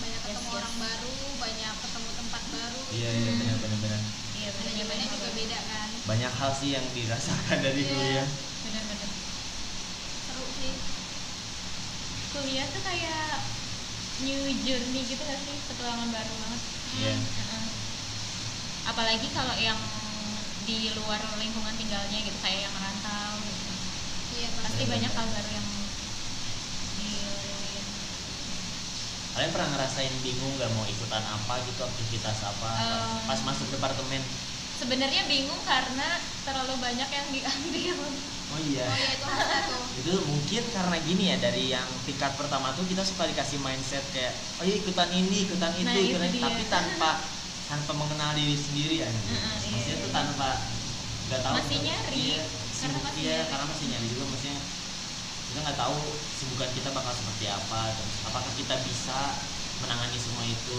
[0.00, 0.56] banyak Yes, ketemu yes.
[0.56, 4.00] orang baru banyak ketemu tempat baru Iya iya benar-benar benar.
[4.32, 7.92] Iya, benar manajemennya juga beda kan Banyak hal sih yang dirasakan dari Iya.
[7.92, 8.28] kuliah.
[8.64, 9.10] Benar-benar.
[10.24, 10.72] seru sih
[12.30, 13.42] Kuliah tuh kayak
[14.22, 15.56] new journey gitu gak sih?
[15.66, 16.60] Petualangan baru banget.
[16.96, 17.14] Iya.
[17.18, 17.64] Heeh.
[18.86, 19.80] Apalagi kalau yang
[20.62, 23.72] di luar lingkungan tinggalnya gitu kayak yang merantau gitu.
[24.38, 24.92] iya Pasti Benar.
[24.94, 25.66] banyak hal baru yang
[29.40, 33.24] Kalian pernah ngerasain bingung gak mau ikutan apa gitu aktivitas apa Em.
[33.24, 34.20] pas masuk departemen?
[34.76, 37.96] Sebenarnya bingung karena terlalu banyak yang diambil.
[38.52, 38.84] Oh iya.
[38.84, 39.24] oh iya itu
[40.04, 44.60] Itu mungkin karena gini ya dari yang tingkat pertama tuh kita suka dikasih mindset kayak
[44.60, 46.44] oh iya ikutan ini, ikutan itu, Nah, itu ikutan dia.
[46.44, 47.10] tapi tanpa
[47.64, 49.00] tanpa mengenal diri sendiri.
[49.00, 49.40] Heeh, iya,
[49.72, 50.04] Maksudnya iya.
[50.04, 50.48] tuh tanpa
[51.32, 52.44] nggak tahu Masih nyari, Iya,
[52.76, 53.48] karena masih iya, nyari.
[53.48, 54.24] karena masih nyari juga
[55.60, 56.00] kita nggak tahu
[56.40, 59.18] sibukan kita bakal seperti apa terus apakah kita bisa
[59.84, 60.76] menangani semua itu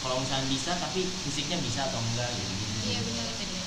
[0.00, 3.64] kalau misalnya bisa tapi fisiknya bisa atau enggak gitu gitu iya benar Itu dia.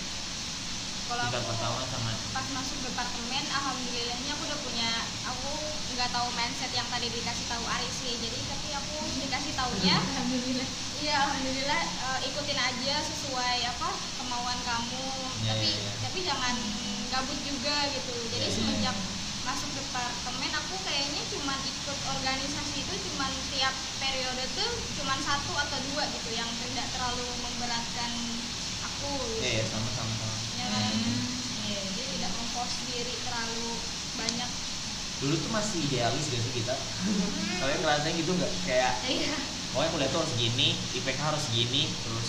[1.06, 4.90] kalau aku pertama sama pas masuk departemen alhamdulillahnya aku udah punya
[5.30, 5.52] aku
[5.94, 10.70] nggak tahu mindset yang tadi dikasih tahu Aris sih jadi tapi aku dikasih taunya Alhamdulillah.
[10.98, 15.06] iya alhamdulillah eh, ikutin aja sesuai apa kemauan kamu
[15.46, 15.94] Iya, tapi iya, iya.
[16.02, 16.56] tapi jangan
[17.14, 18.98] gabut juga gitu jadi Iya, iya, semenjak
[19.46, 20.45] masuk departemen
[20.86, 26.48] kayaknya cuman ikut organisasi itu cuman tiap periode tuh cuman satu atau dua gitu yang
[26.56, 28.12] tidak terlalu memberatkan
[28.84, 29.42] aku gitu.
[29.42, 31.26] iya ya, sama sama sama ya kan Hmm,
[31.66, 31.82] iya.
[31.92, 33.70] jadi tidak memforce diri terlalu
[34.16, 34.50] banyak
[35.16, 36.76] dulu tuh masih idealis gak sih kita
[37.58, 39.36] kalian ngerasain gitu nggak kayak Iya.
[39.72, 42.28] pokoknya kuliah tuh harus gini IPK harus gini terus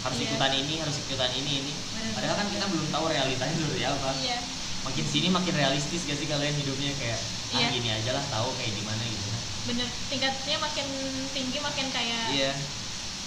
[0.00, 0.26] harus Iya.
[0.26, 2.12] ikutan ini harus ikutan ini ini Bener.
[2.16, 4.38] padahal kan kita belum tahu realitanya seperti apa iya
[4.80, 7.68] makin sini makin realistis gak sih kalian hidupnya kayak ah Iya.
[7.72, 9.26] gini aja lah tahu kayak gimana gitu.
[9.26, 10.86] Kan bener tingkatnya makin
[11.28, 12.52] tinggi makin kayak iya.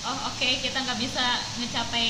[0.02, 2.10] Oh oke kita nggak bisa ngecapai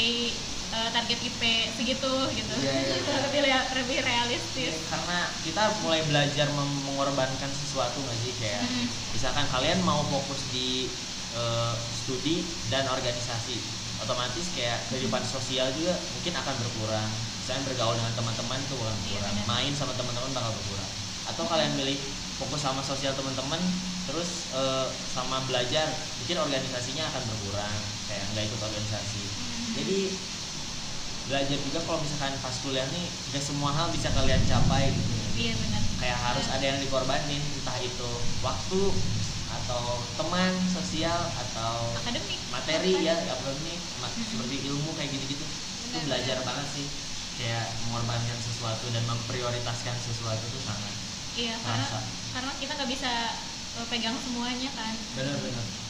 [0.70, 2.56] uh, target IP segitu gitu.
[2.58, 2.96] Iya, iya.
[3.28, 4.88] lebih rea- lebih realistis.
[4.88, 8.34] Karena kita mulai belajar mengorbankan sesuatu nggak sih?
[8.38, 8.88] Kayak Mm.
[9.12, 10.88] misalkan kalian mau fokus di
[11.32, 13.56] eh, studi dan organisasi
[13.98, 17.08] otomatis kayak kehidupan sosial juga mungkin akan berkurang.
[17.40, 19.48] Misalnya bergaul dengan teman-teman itu bakal Iya, berkurang benar.
[19.48, 20.92] main sama teman-teman bakal berkurang
[21.22, 22.00] atau kalian milih
[22.36, 23.62] fokus sama sosial teman-teman
[24.10, 27.78] terus eh, sama belajar mungkin organisasinya akan berkurang
[28.10, 29.24] kayak nggak ikut organisasi.
[29.72, 30.00] Jadi
[31.30, 35.14] belajar juga kalau misalkan pas kuliah nih gak semua hal bisa kalian capai gitu.
[35.38, 35.82] Iya benar.
[36.02, 38.12] Kayak harus ada yang dikorbanin entah itu
[38.42, 38.82] waktu
[39.48, 42.40] atau teman sosial atau akademik.
[42.50, 44.26] materi ya akademik Mhm.
[44.26, 45.46] seperti ilmu kayak gitu-gitu.
[45.88, 46.48] Itu belajar benar.
[46.50, 46.88] banget sih.
[47.38, 50.94] Kayak mengorbankan sesuatu dan memprioritaskan sesuatu itu sangat
[51.40, 51.88] iya karena
[52.32, 53.12] karena kita nggak bisa
[53.80, 54.94] uh, pegang semuanya kan.
[55.16, 55.82] Benar-benar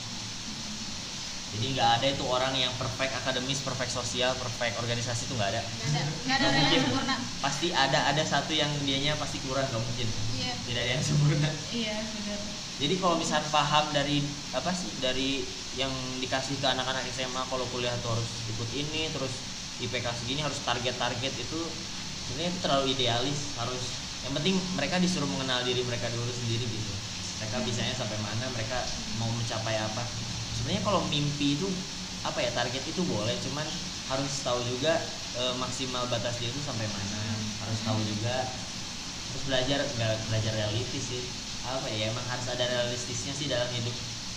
[1.51, 5.61] jadi nggak ada itu orang yang perfect akademis perfect sosial perfect organisasi itu nggak ada.
[5.61, 7.15] Nggak ada nggak ada yang sempurna.
[7.43, 10.07] Pasti ada ada satu yang dianya pasti kurang nggak mungkin.
[10.39, 10.53] Iya.
[10.63, 11.49] Tidak ada yang sempurna.
[11.75, 12.39] Iya benar.
[12.81, 14.23] Jadi kalau misalnya paham dari
[14.55, 15.43] apa sih dari
[15.75, 15.91] yang
[16.23, 19.33] dikasih ke anak-anak SMA kalau kuliah tuh harus ikut ini terus
[19.83, 21.59] IPK segini harus target-target itu
[22.31, 23.83] sebenarnya itu terlalu idealis harus
[24.21, 26.91] yang penting mereka disuruh mengenal diri mereka dulu sendiri gitu.
[27.41, 28.77] Mereka bisanya sampai mana mereka
[29.17, 30.03] mau mencapai apa.
[30.53, 31.67] Sebenarnya kalau mimpi itu
[32.21, 33.33] apa ya target itu boleh.
[33.41, 33.65] Cuman
[34.13, 34.93] harus tahu juga
[35.41, 37.17] eh, maksimal batas dia itu sampai mana.
[37.65, 38.35] Harus tahu juga
[39.33, 41.23] terus belajar nggak belajar realistis sih.
[41.65, 43.95] Apa ya emang harus ada realistisnya sih dalam hidup.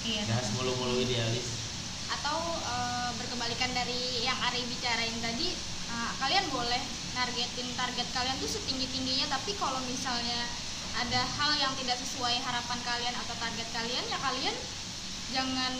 [0.08, 1.60] Iya nggak harus mulu-mulu idealis.
[2.08, 6.82] Atau eh, berkebalikan dari yang Ari bicarain tadi eh, kalian boleh
[7.14, 10.42] nargetin target kalian tuh setinggi tingginya tapi kalau misalnya
[10.94, 14.56] ada hal yang tidak sesuai harapan kalian atau target kalian ya kalian
[15.34, 15.74] jangan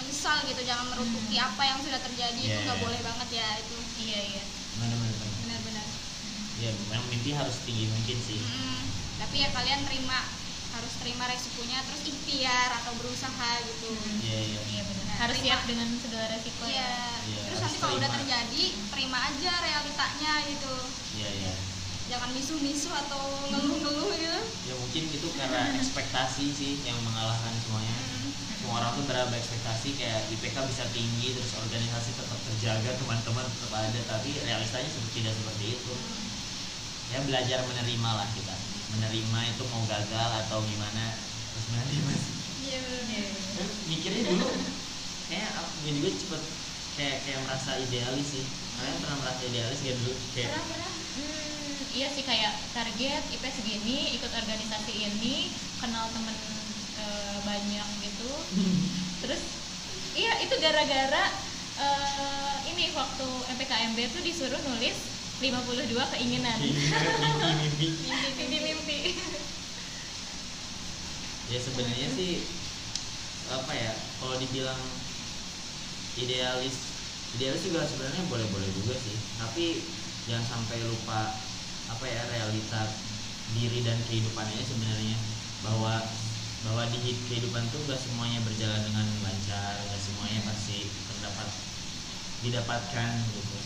[0.00, 2.40] menyesal gitu jangan merutuki apa yang sudah terjadi.
[2.40, 2.64] Itu Yeah.
[2.64, 3.76] nggak boleh banget ya itu.
[4.08, 4.44] Iya iya.
[4.80, 5.86] Benar-benar benar-benar.
[6.56, 8.40] Ya memang mimpi harus tinggi mungkin sih.
[8.40, 8.80] Mm,
[9.20, 10.18] tapi ya kalian terima
[10.74, 13.92] harus terima resikonya terus ikhtiar atau berusaha gitu.
[14.24, 14.60] Iya iya.
[14.64, 15.03] Iya benar.
[15.03, 15.46] Nah, harus terima.
[15.46, 16.92] siap dengan segala resiko ya.
[17.24, 20.74] Iya, terus nanti kalau udah terjadi terima aja realitanya gitu.
[21.18, 21.54] Iya iya.
[22.04, 24.40] Jangan misu-misu atau ngeluh-ngeluh gitu.
[24.68, 27.96] Ya mungkin itu karena ekspektasi sih yang mengalahkan semuanya.
[27.96, 28.32] Hmm.
[28.64, 33.72] semua orang tuh berapa ekspektasi kayak IPK bisa tinggi terus organisasi tetap terjaga teman-teman tetap
[33.76, 34.00] ada.
[34.08, 35.94] Tapi realitanya seperti tidak seperti itu.
[37.12, 38.56] Ya belajar menerima lah kita.
[38.96, 41.04] Menerima itu mau gagal atau gimana
[41.52, 42.12] terus menerima.
[42.16, 42.32] Sih
[42.64, 42.80] iya.
[43.04, 43.28] Iya,
[43.60, 44.48] Dan mikirnya dulu
[45.28, 45.50] kayak
[45.84, 46.42] gue juga cepet
[46.94, 48.44] kayak kayak merasa idealis sih.
[48.74, 50.92] Kalian pernah merasa idealis gak dulu kayak pernah pernah.
[51.14, 56.36] Hmm, iya sih kayak target IP segini ikut organisasi ini kenal temen
[56.98, 58.30] eh, banyak gitu.
[59.24, 59.42] Terus
[60.14, 61.24] iya itu gara-gara
[61.78, 64.96] eh, ini waktu MPKMB tuh disuruh nulis
[65.42, 66.58] 52 keinginan.
[66.62, 68.98] Mimpi mimpi mimpi-mimpi.
[71.52, 72.46] Ya sebenarnya sih
[73.52, 74.80] apa ya kalau dibilang
[76.16, 76.76] idealis
[77.34, 79.82] idealis juga sebenarnya boleh-boleh juga sih tapi
[80.24, 81.36] jangan sampai lupa
[81.84, 82.80] apa ya realita
[83.52, 85.14] diri dan kehidupannya sebenarnya.
[85.60, 86.00] Bahwa
[86.64, 91.48] bahwa di hid- kehidupan tuh gak semuanya berjalan dengan lancar gak semuanya pasti terdapat
[92.40, 93.56] didapatkan gitu.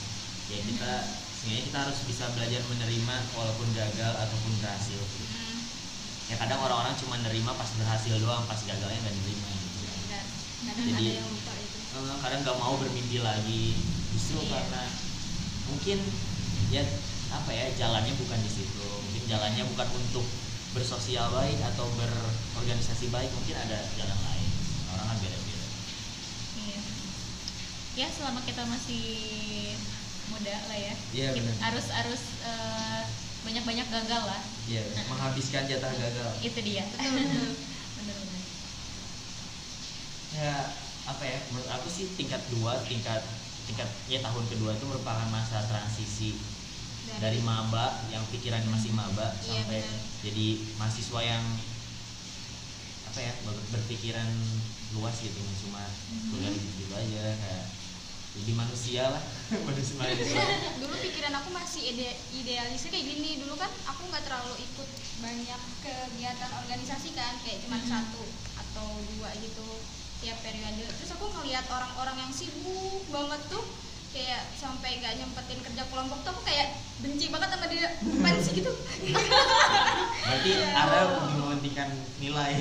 [0.50, 0.92] Ya kita
[1.38, 4.98] sebenarnya kita harus bisa belajar menerima walaupun gagal ataupun berhasil.
[4.98, 5.58] Hmm,
[6.26, 9.78] ya kadang orang-orang cuma nerima pas berhasil doang pas gagalnya nggak nerima gitu.
[9.78, 10.24] Benar
[10.74, 11.30] kadang Jadi- ada yang
[11.88, 13.72] Eh, kadang nggak mau bermimpi lagi.
[14.12, 14.50] Justru Iya.
[14.60, 14.82] karena
[15.68, 15.98] mungkin
[16.68, 16.82] ya
[17.28, 18.84] apa ya jalannya bukan di situ.
[19.08, 20.24] Mungkin jalannya bukan untuk
[20.76, 24.50] bersosial baik atau berorganisasi baik mungkin ada jalan lain.
[24.92, 25.66] Orang kan beda-beda.
[26.60, 26.80] Iya.
[27.98, 29.04] Ya selama kita masih
[30.28, 30.94] muda lah ya.
[31.16, 31.54] Iya, benar.
[31.72, 33.02] harus harus eh,
[33.48, 34.42] banyak-banyak gagal lah.
[34.68, 36.30] Iya, menghabiskan jatah gagal.
[36.44, 36.84] Itu dia.
[36.84, 37.56] Betul
[37.96, 38.44] bener-bener
[40.28, 40.54] ya
[41.08, 43.24] apa ya menurut aku sih tingkat dua tingkat
[43.64, 46.36] tingkat ya tahun kedua itu merupakan masa transisi
[47.18, 50.00] dari maba yang pikirannya masih maba Iya, sampai benar.
[50.22, 50.46] jadi
[50.76, 51.44] mahasiswa yang
[53.08, 54.28] apa ya ber- berpikiran
[54.92, 55.84] luas gitu nggak cuma
[56.28, 57.64] kuliah gitu, aja kayak
[58.38, 59.22] jadi manusia lah.
[59.66, 60.38] Manusia manusia.
[60.80, 63.30] Dulu pikiran aku masih ide idealisnya kayak gini.
[63.42, 64.88] Dulu kan aku nggak terlalu ikut
[65.18, 67.88] banyak kegiatan organisasi kan kayak cuma Mhm.
[67.88, 68.22] satu
[68.54, 69.66] atau dua gitu
[70.18, 73.62] tiap periode terus aku ngelihat orang-orang yang sibuk banget tuh
[74.08, 78.52] kayak sampai nggak nyempetin kerja kelompok tuh aku kayak benci banget sama dia apaan sih
[78.56, 78.72] gitu
[80.18, 80.68] berarti Iya.
[80.74, 81.88] ada lebih mementingkan
[82.18, 82.54] nilai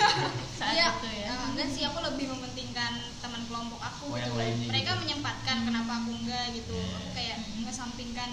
[0.58, 4.32] saat Iya, itu ya eh, enggak sih aku lebih mementingkan teman kelompok aku Oh, gitu.
[4.64, 5.00] mereka gitu.
[5.02, 6.88] menyempatkan kenapa aku enggak gitu Iya.
[6.94, 7.60] aku kayak Hmm.
[7.66, 8.30] ngesampingkan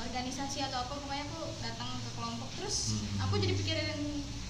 [0.00, 3.22] organisasi atau apa pokoknya aku datang ke kelompok terus Hmm.
[3.22, 3.98] aku jadi pikiran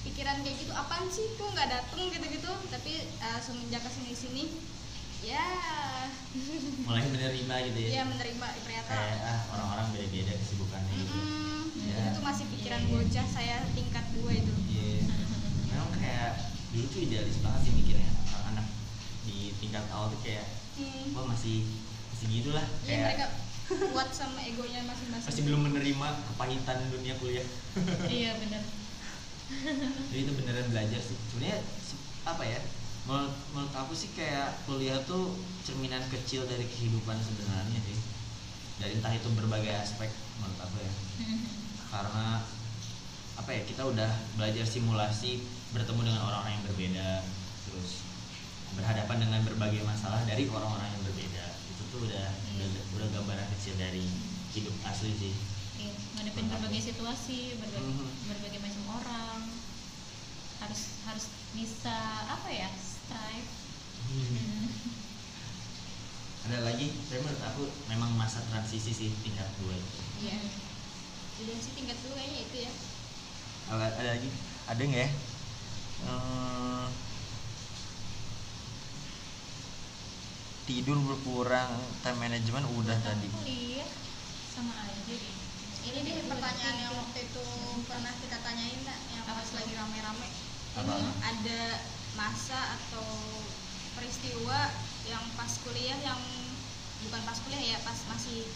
[0.02, 4.12] pikiran kayak gitu apaan sih kok nggak datang gitu gitu tapi eh, semenjak ke sini
[4.12, 4.44] sini
[5.22, 5.46] ya
[6.82, 11.62] mulai menerima gitu ya ya menerima ternyata kayak ah orang-orang beda-beda kesibukannya gitu Mm-mm.
[11.86, 12.10] Ya.
[12.10, 12.94] itu masih pikiran Iya, iya.
[12.98, 15.06] bocah saya tingkat dua itu Iya.
[15.68, 16.30] Memang kayak
[16.68, 18.66] dulu tuh idealis banget sih mikirnya anak-anak
[19.22, 21.12] di tingkat awal tuh kayak Hmm.
[21.12, 21.68] wah masih
[22.10, 23.26] masih gitu lah Iya, kayak mereka
[23.92, 27.44] kuat sama egonya masing-masing masih belum menerima kepahitan dunia kuliah.
[28.08, 28.64] iya benar
[30.10, 31.16] Jadi itu beneran belajar sih.
[31.28, 32.60] Sebenarnya se- apa ya?
[33.04, 37.98] Menurut, menurut aku sih kayak kuliah tuh cerminan kecil dari kehidupan sebenarnya sih.
[38.78, 40.92] Dari entah itu berbagai aspek menurut aku ya.
[41.92, 42.40] karena
[43.32, 47.08] apa ya kita udah belajar simulasi bertemu dengan orang-orang yang berbeda
[47.64, 48.04] terus
[48.72, 53.76] berhadapan dengan berbagai masalah dari orang-orang yang berbeda itu tuh udah udah, udah gambaran kecil
[53.76, 54.04] dari
[54.52, 55.34] hidup asli sih
[55.72, 58.08] Iya, ngadepin berbagai situasi, berbagai, Mhm.
[58.28, 59.21] berbagai macam orang.
[60.62, 61.96] Harus harus bisa
[62.30, 62.70] apa ya?
[62.78, 63.50] Strive.
[64.12, 64.68] Hmm.
[66.42, 70.38] ada lagi tapi menurut aku memang masa transisi sih tingkat dua itu Iya.
[71.38, 72.72] Udah sih tingkat dua kayaknya itu ya.
[73.72, 74.28] ada, ada lagi
[74.68, 75.10] ada nggak ya
[76.02, 76.86] Eh,
[80.66, 81.70] tidur berkurang
[82.02, 83.90] time management udah Tapi tadi kuliah
[84.50, 85.34] sama aja deh.
[85.82, 87.44] Ini deh pertanyaan yang waktu itu
[87.86, 90.28] pernah kita tanyain nak, yang pas lagi rame-rame.
[90.72, 90.92] Apa?
[90.92, 91.60] Ini ada
[92.12, 93.04] masa atau
[93.92, 94.58] peristiwa
[95.04, 96.20] yang pas kuliah yang
[97.02, 98.46] bukan pas kuliah ya, pas masih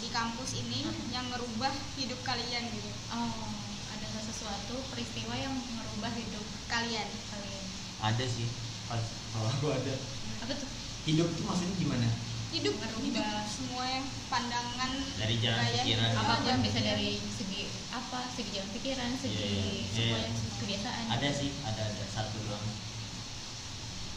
[0.00, 0.96] di kampus ini Hmm.
[1.12, 2.90] yang ngerubah hidup kalian gitu.
[3.12, 3.52] Oh,
[3.92, 7.08] ada nggak sesuatu peristiwa yang merubah hidup Kalian.
[7.28, 7.64] kalian?
[8.00, 8.48] ada sih
[8.88, 9.94] pas kalau aku ada
[10.40, 10.70] Apa tuh?
[11.04, 12.08] hidup tuh maksudnya gimana
[12.50, 13.00] Hidup, Ngerubah.
[13.00, 16.10] hidup semua yang pandangan Dari jalan gaya pikiran.
[16.12, 16.88] Apa pun jalan bisa pikiran.
[16.90, 18.20] dari segi apa?
[18.28, 19.84] Segi jalan pikiran, segi Iya, iya.
[19.86, 20.18] semua Iya.
[20.20, 21.04] yang kebiasaan.
[21.08, 22.66] ada sih ada ada satu doang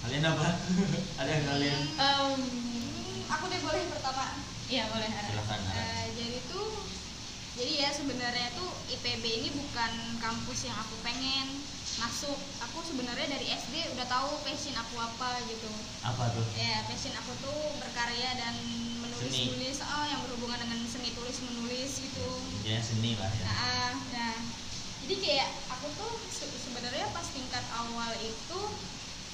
[0.03, 0.49] kalian apa
[1.21, 4.25] ada yang kalian Em, Hmm, aku deh boleh pertama.
[4.65, 5.59] Iya boleh silakan.
[5.69, 6.67] Eh, jadi tuh
[7.53, 11.61] jadi ya sebenarnya tuh IPB ini bukan kampus yang aku pengen
[11.95, 12.37] masuk.
[12.63, 15.69] Aku sebenarnya dari SD udah tahu passion aku apa gitu.
[16.01, 16.45] Apa tuh?
[16.53, 18.55] Ya passion aku tuh berkarya dan
[18.99, 19.51] menulis Seni.
[19.51, 22.27] nulis oh yang berhubungan dengan seni tulis menulis gitu.
[22.63, 23.45] Ya seni lah ya.
[23.45, 24.33] Nah, nah
[25.05, 28.59] jadi kayak aku tuh se- sebenarnya pas tingkat awal itu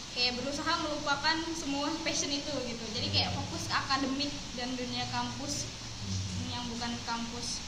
[0.10, 2.86] kayak berusaha melupakan semua passion itu gitu.
[2.92, 6.48] Jadi kayak fokus akademik dan dunia kampus Hmm.
[6.50, 7.62] yang bukan kampus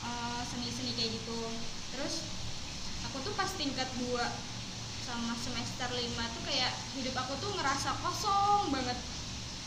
[0.00, 1.38] eh, seni-seni kayak gitu.
[1.90, 2.22] Terus
[3.10, 4.06] aku tuh pas tingkat 2
[5.02, 8.94] sama semester 5 tuh kayak hidup aku tuh ngerasa kosong banget.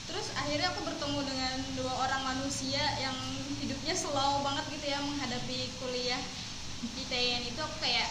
[0.07, 3.15] Terus akhirnya aku bertemu dengan dua orang manusia yang
[3.59, 6.21] hidupnya slow banget gitu ya menghadapi kuliah
[6.95, 8.07] di TN itu aku kayak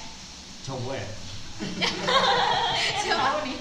[0.69, 1.09] cowok ya?
[3.01, 3.59] Siapa nih?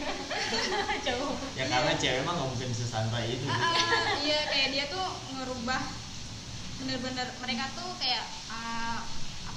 [1.07, 1.35] Jauh.
[1.55, 3.47] ya karena cewek mah nggak mungkin sesantai itu.
[3.47, 5.07] Ah, ah, iya kayak dia tuh
[5.39, 5.81] ngerubah
[6.83, 8.99] bener-bener mereka tuh kayak ah,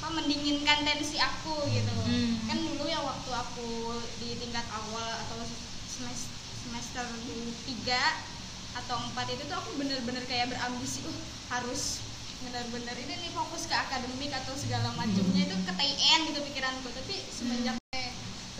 [0.05, 1.89] apa mendinginkan tensi aku gitu.
[2.05, 2.45] Hmm.
[2.45, 5.41] kan dulu ya waktu aku di tingkat awal atau
[5.89, 6.29] semester
[6.61, 11.19] semester 3 atau 4 itu tuh aku bener-bener kayak berambisi uh
[11.57, 12.05] harus
[12.45, 16.89] bener-bener ini nih fokus ke akademik atau segala macamnya itu ke TN gitu pikiranku.
[16.93, 17.81] Tapi semenjak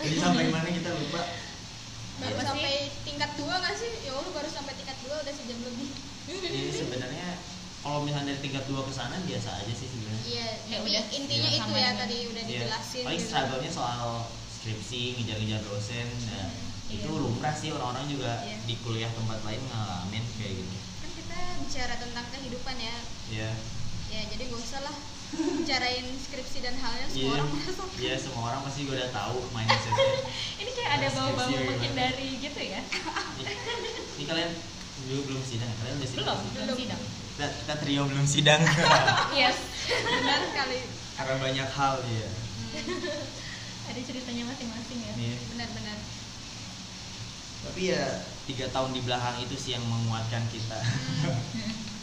[0.01, 1.21] jadi sampai mana kita lupa?
[2.25, 3.91] Baru sampai tingkat 2 nggak sih?
[4.01, 5.89] Ya baru sampai tingkat 2 udah sejam lebih.
[6.25, 7.37] Jadi sebenarnya
[7.85, 11.37] kalau misalnya dari tingkat dua ke sana biasa aja sih sebenarnya Iya, Ya udah, intinya
[11.47, 12.49] iya, itu ya tadi udah Iya.
[12.57, 13.03] dijelasin.
[13.05, 13.29] paling gitu.
[13.29, 14.09] struggle-nya soal
[14.51, 16.41] skripsi ngejar-ngejar dosen ya,
[16.89, 17.21] itu Iya.
[17.21, 18.57] lumrah sih orang-orang juga Iya.
[18.59, 22.95] di kuliah tempat lain ngalamin kayak gitu Kan kita bicara tentang kehidupan ya,
[23.29, 23.49] ya
[24.07, 24.95] ya jadi gak usah lah
[25.35, 27.83] bicarain skripsi dan halnya semua Iya, orang merasa.
[27.99, 29.93] iya semua orang pasti gue udah tahu mindsetnya.
[30.61, 31.69] Ini kayak ada bau-bau Skripsi gimana?
[31.69, 32.81] menghindari gitu ya?
[34.15, 34.51] Ini kalian
[35.05, 35.75] dulu belum sidang, ya?
[35.77, 36.25] kalian udah sidang?
[36.25, 36.77] Belum Belum.
[36.79, 37.01] sidang.
[37.35, 38.63] Kita, kita trio belum sidang
[39.35, 39.59] Yes.
[39.85, 40.79] Benar sekali,
[41.13, 42.29] karena banyak hal ya.
[43.87, 45.13] Ada ceritanya masing-masing ya.
[45.15, 45.97] Nih, benar-benar.
[47.65, 50.77] tapi ya tiga tahun di belakang itu sih yang menguatkan kita
[51.25, 51.41] Hmm.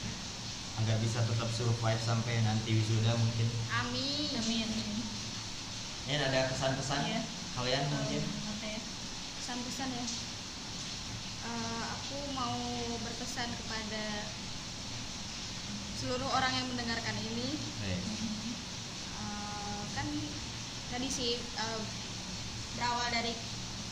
[0.82, 3.46] agar bisa tetap survive sampai nanti wisuda mungkin.
[3.72, 4.26] Amin.
[4.34, 4.68] Amin.
[6.02, 7.22] Ini ada kesan-kesan Iya.
[7.54, 8.22] kalian mungkin?
[8.26, 8.80] Apa ya?
[9.38, 10.04] Pesan-pesan ya.
[11.42, 12.58] Eh, aku mau
[12.98, 14.04] berpesan kepada
[16.02, 17.48] seluruh orang yang mendengarkan ini.
[17.86, 18.00] Eh,
[19.22, 20.06] Eh, kan
[20.90, 21.80] tadi sih eh,
[22.74, 23.30] berawal dari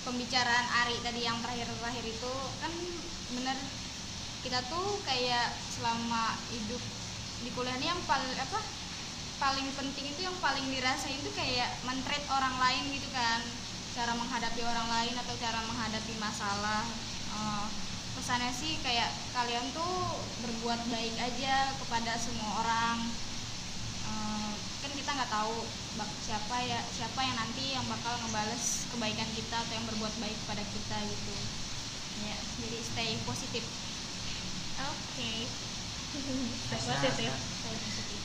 [0.03, 2.73] pembicaraan Ari tadi yang terakhir-terakhir itu kan
[3.31, 3.55] bener
[4.43, 6.83] kita tuh kayak selama hidup
[7.47, 8.59] di kuliah ini yang paling apa
[9.39, 13.39] paling penting itu yang paling dirasain itu kayak mentreat orang lain gitu kan.
[13.95, 16.83] Cara menghadapi orang lain atau cara menghadapi masalah.
[17.39, 17.67] Eh,
[18.21, 23.09] pesannya sih kayak kalian tuh berbuat baik aja kepada semua orang.
[24.05, 24.53] Eh,
[24.85, 25.65] kan kita nggak tahu
[26.21, 30.61] siapa ya siapa yang nanti yang bakal ngebales kebaikan kita atau yang berbuat baik kepada
[30.69, 31.35] kita gitu.
[32.29, 33.65] Ya jadi stay positif.
[34.85, 35.49] Oke.
[36.77, 37.01] Sehat.
[37.01, 37.33] Stay positif.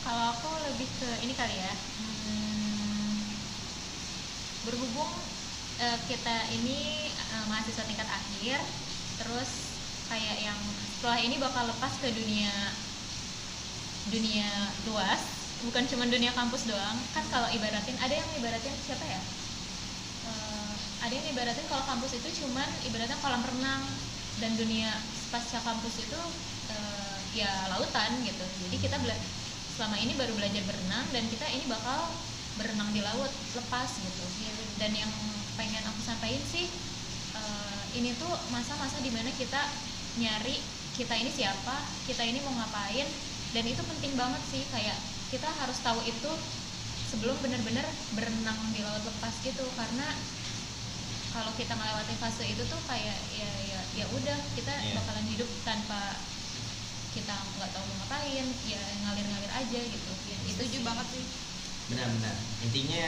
[0.03, 1.71] kalau aku lebih ke ini kali ya.
[1.71, 3.15] Hmm,
[4.67, 5.13] berhubung
[5.79, 8.59] eh, kita ini eh, mahasiswa tingkat akhir
[9.23, 9.64] terus
[10.09, 10.59] kayak yang
[10.95, 12.53] setelah ini bakal lepas ke dunia
[14.09, 14.49] dunia
[14.89, 15.21] luas.
[15.65, 16.97] Bukan cuma dunia kampus doang.
[17.13, 19.21] Kan kalau ibaratin ada yang ibaratin siapa ya?
[20.29, 20.73] Eh,
[21.05, 23.83] ada yang ibaratin kalau kampus itu cuman ibaratnya kolam renang.
[24.35, 24.91] Dan dunia
[25.31, 26.21] pasca kampus itu
[26.69, 28.45] eh, ya lautan gitu.
[28.67, 29.15] Jadi kita bela
[29.75, 32.07] selama ini baru belajar berenang dan kita ini bakal
[32.55, 34.25] berenang di laut lepas gitu.
[34.77, 35.09] Dan yang
[35.55, 36.67] pengen aku sampaikan sih
[37.33, 39.61] eh, ini tuh masa-masa di mana kita
[40.15, 40.55] nyari
[40.95, 41.75] kita ini siapa
[42.07, 43.07] kita ini mau ngapain
[43.51, 44.95] dan itu penting banget sih kayak
[45.31, 46.31] kita harus tahu itu
[47.11, 47.83] sebelum benar-benar
[48.15, 50.07] berenang di laut lepas gitu karena
[51.35, 54.95] kalau kita melewati fase itu tuh kayak ya ya ya udah kita Iya.
[54.95, 56.15] bakalan hidup tanpa
[57.11, 60.83] kita nggak tahu mau ngapain ya ngalir-ngalir aja gitu ya, itu setuju sih.
[60.83, 61.25] banget sih
[61.91, 63.05] benar-benar intinya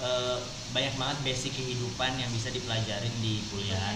[0.00, 0.38] eh,
[0.70, 3.92] banyak banget basic kehidupan yang bisa dipelajarin di kuliah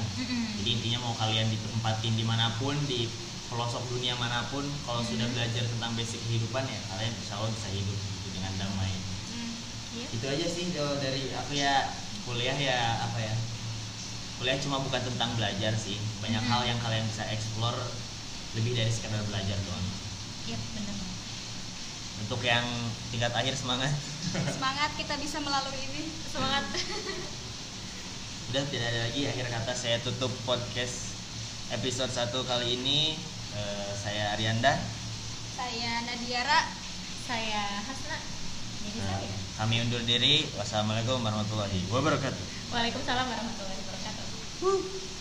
[0.55, 3.09] jadi intinya mau kalian ditempatin di mana pun di
[3.47, 7.69] pelosok dunia mana pun kalau sudah belajar tentang basic kehidupan ya kalian insya Allah bisa
[7.69, 8.93] hidup gitu dengan damai
[9.25, 9.55] Hmm.
[9.93, 10.07] Iya.
[10.11, 11.91] itu aja sih kalau dari aku ya
[12.23, 13.35] kuliah ya apa ya
[14.35, 16.51] kuliah cuma bukan tentang belajar sih banyak Mhm.
[16.51, 17.79] hal yang kalian bisa explore
[18.53, 19.87] lebih dari sekadar belajar doang
[20.45, 21.19] Iya, bener banget.
[22.21, 22.67] untuk yang
[23.09, 23.91] tingkat akhir semangat
[24.35, 26.03] semangat kita bisa melalui ini.
[26.27, 26.65] Semangat.
[28.51, 31.15] Udah tidak ada lagi akhir kata saya tutup podcast
[31.71, 33.15] episode 1 kali ini.
[33.55, 34.75] Eh, saya Arianda.
[35.55, 36.61] Saya Nadiara.
[37.25, 38.19] Saya Hasna.
[38.85, 39.35] Jadi Eh, saya.
[39.57, 40.45] kami undur diri.
[40.55, 42.45] Wassalamualaikum warahmatullahi wabarakatuh.
[42.71, 45.14] Waalaikumsalam warahmatullahi wabarakatuh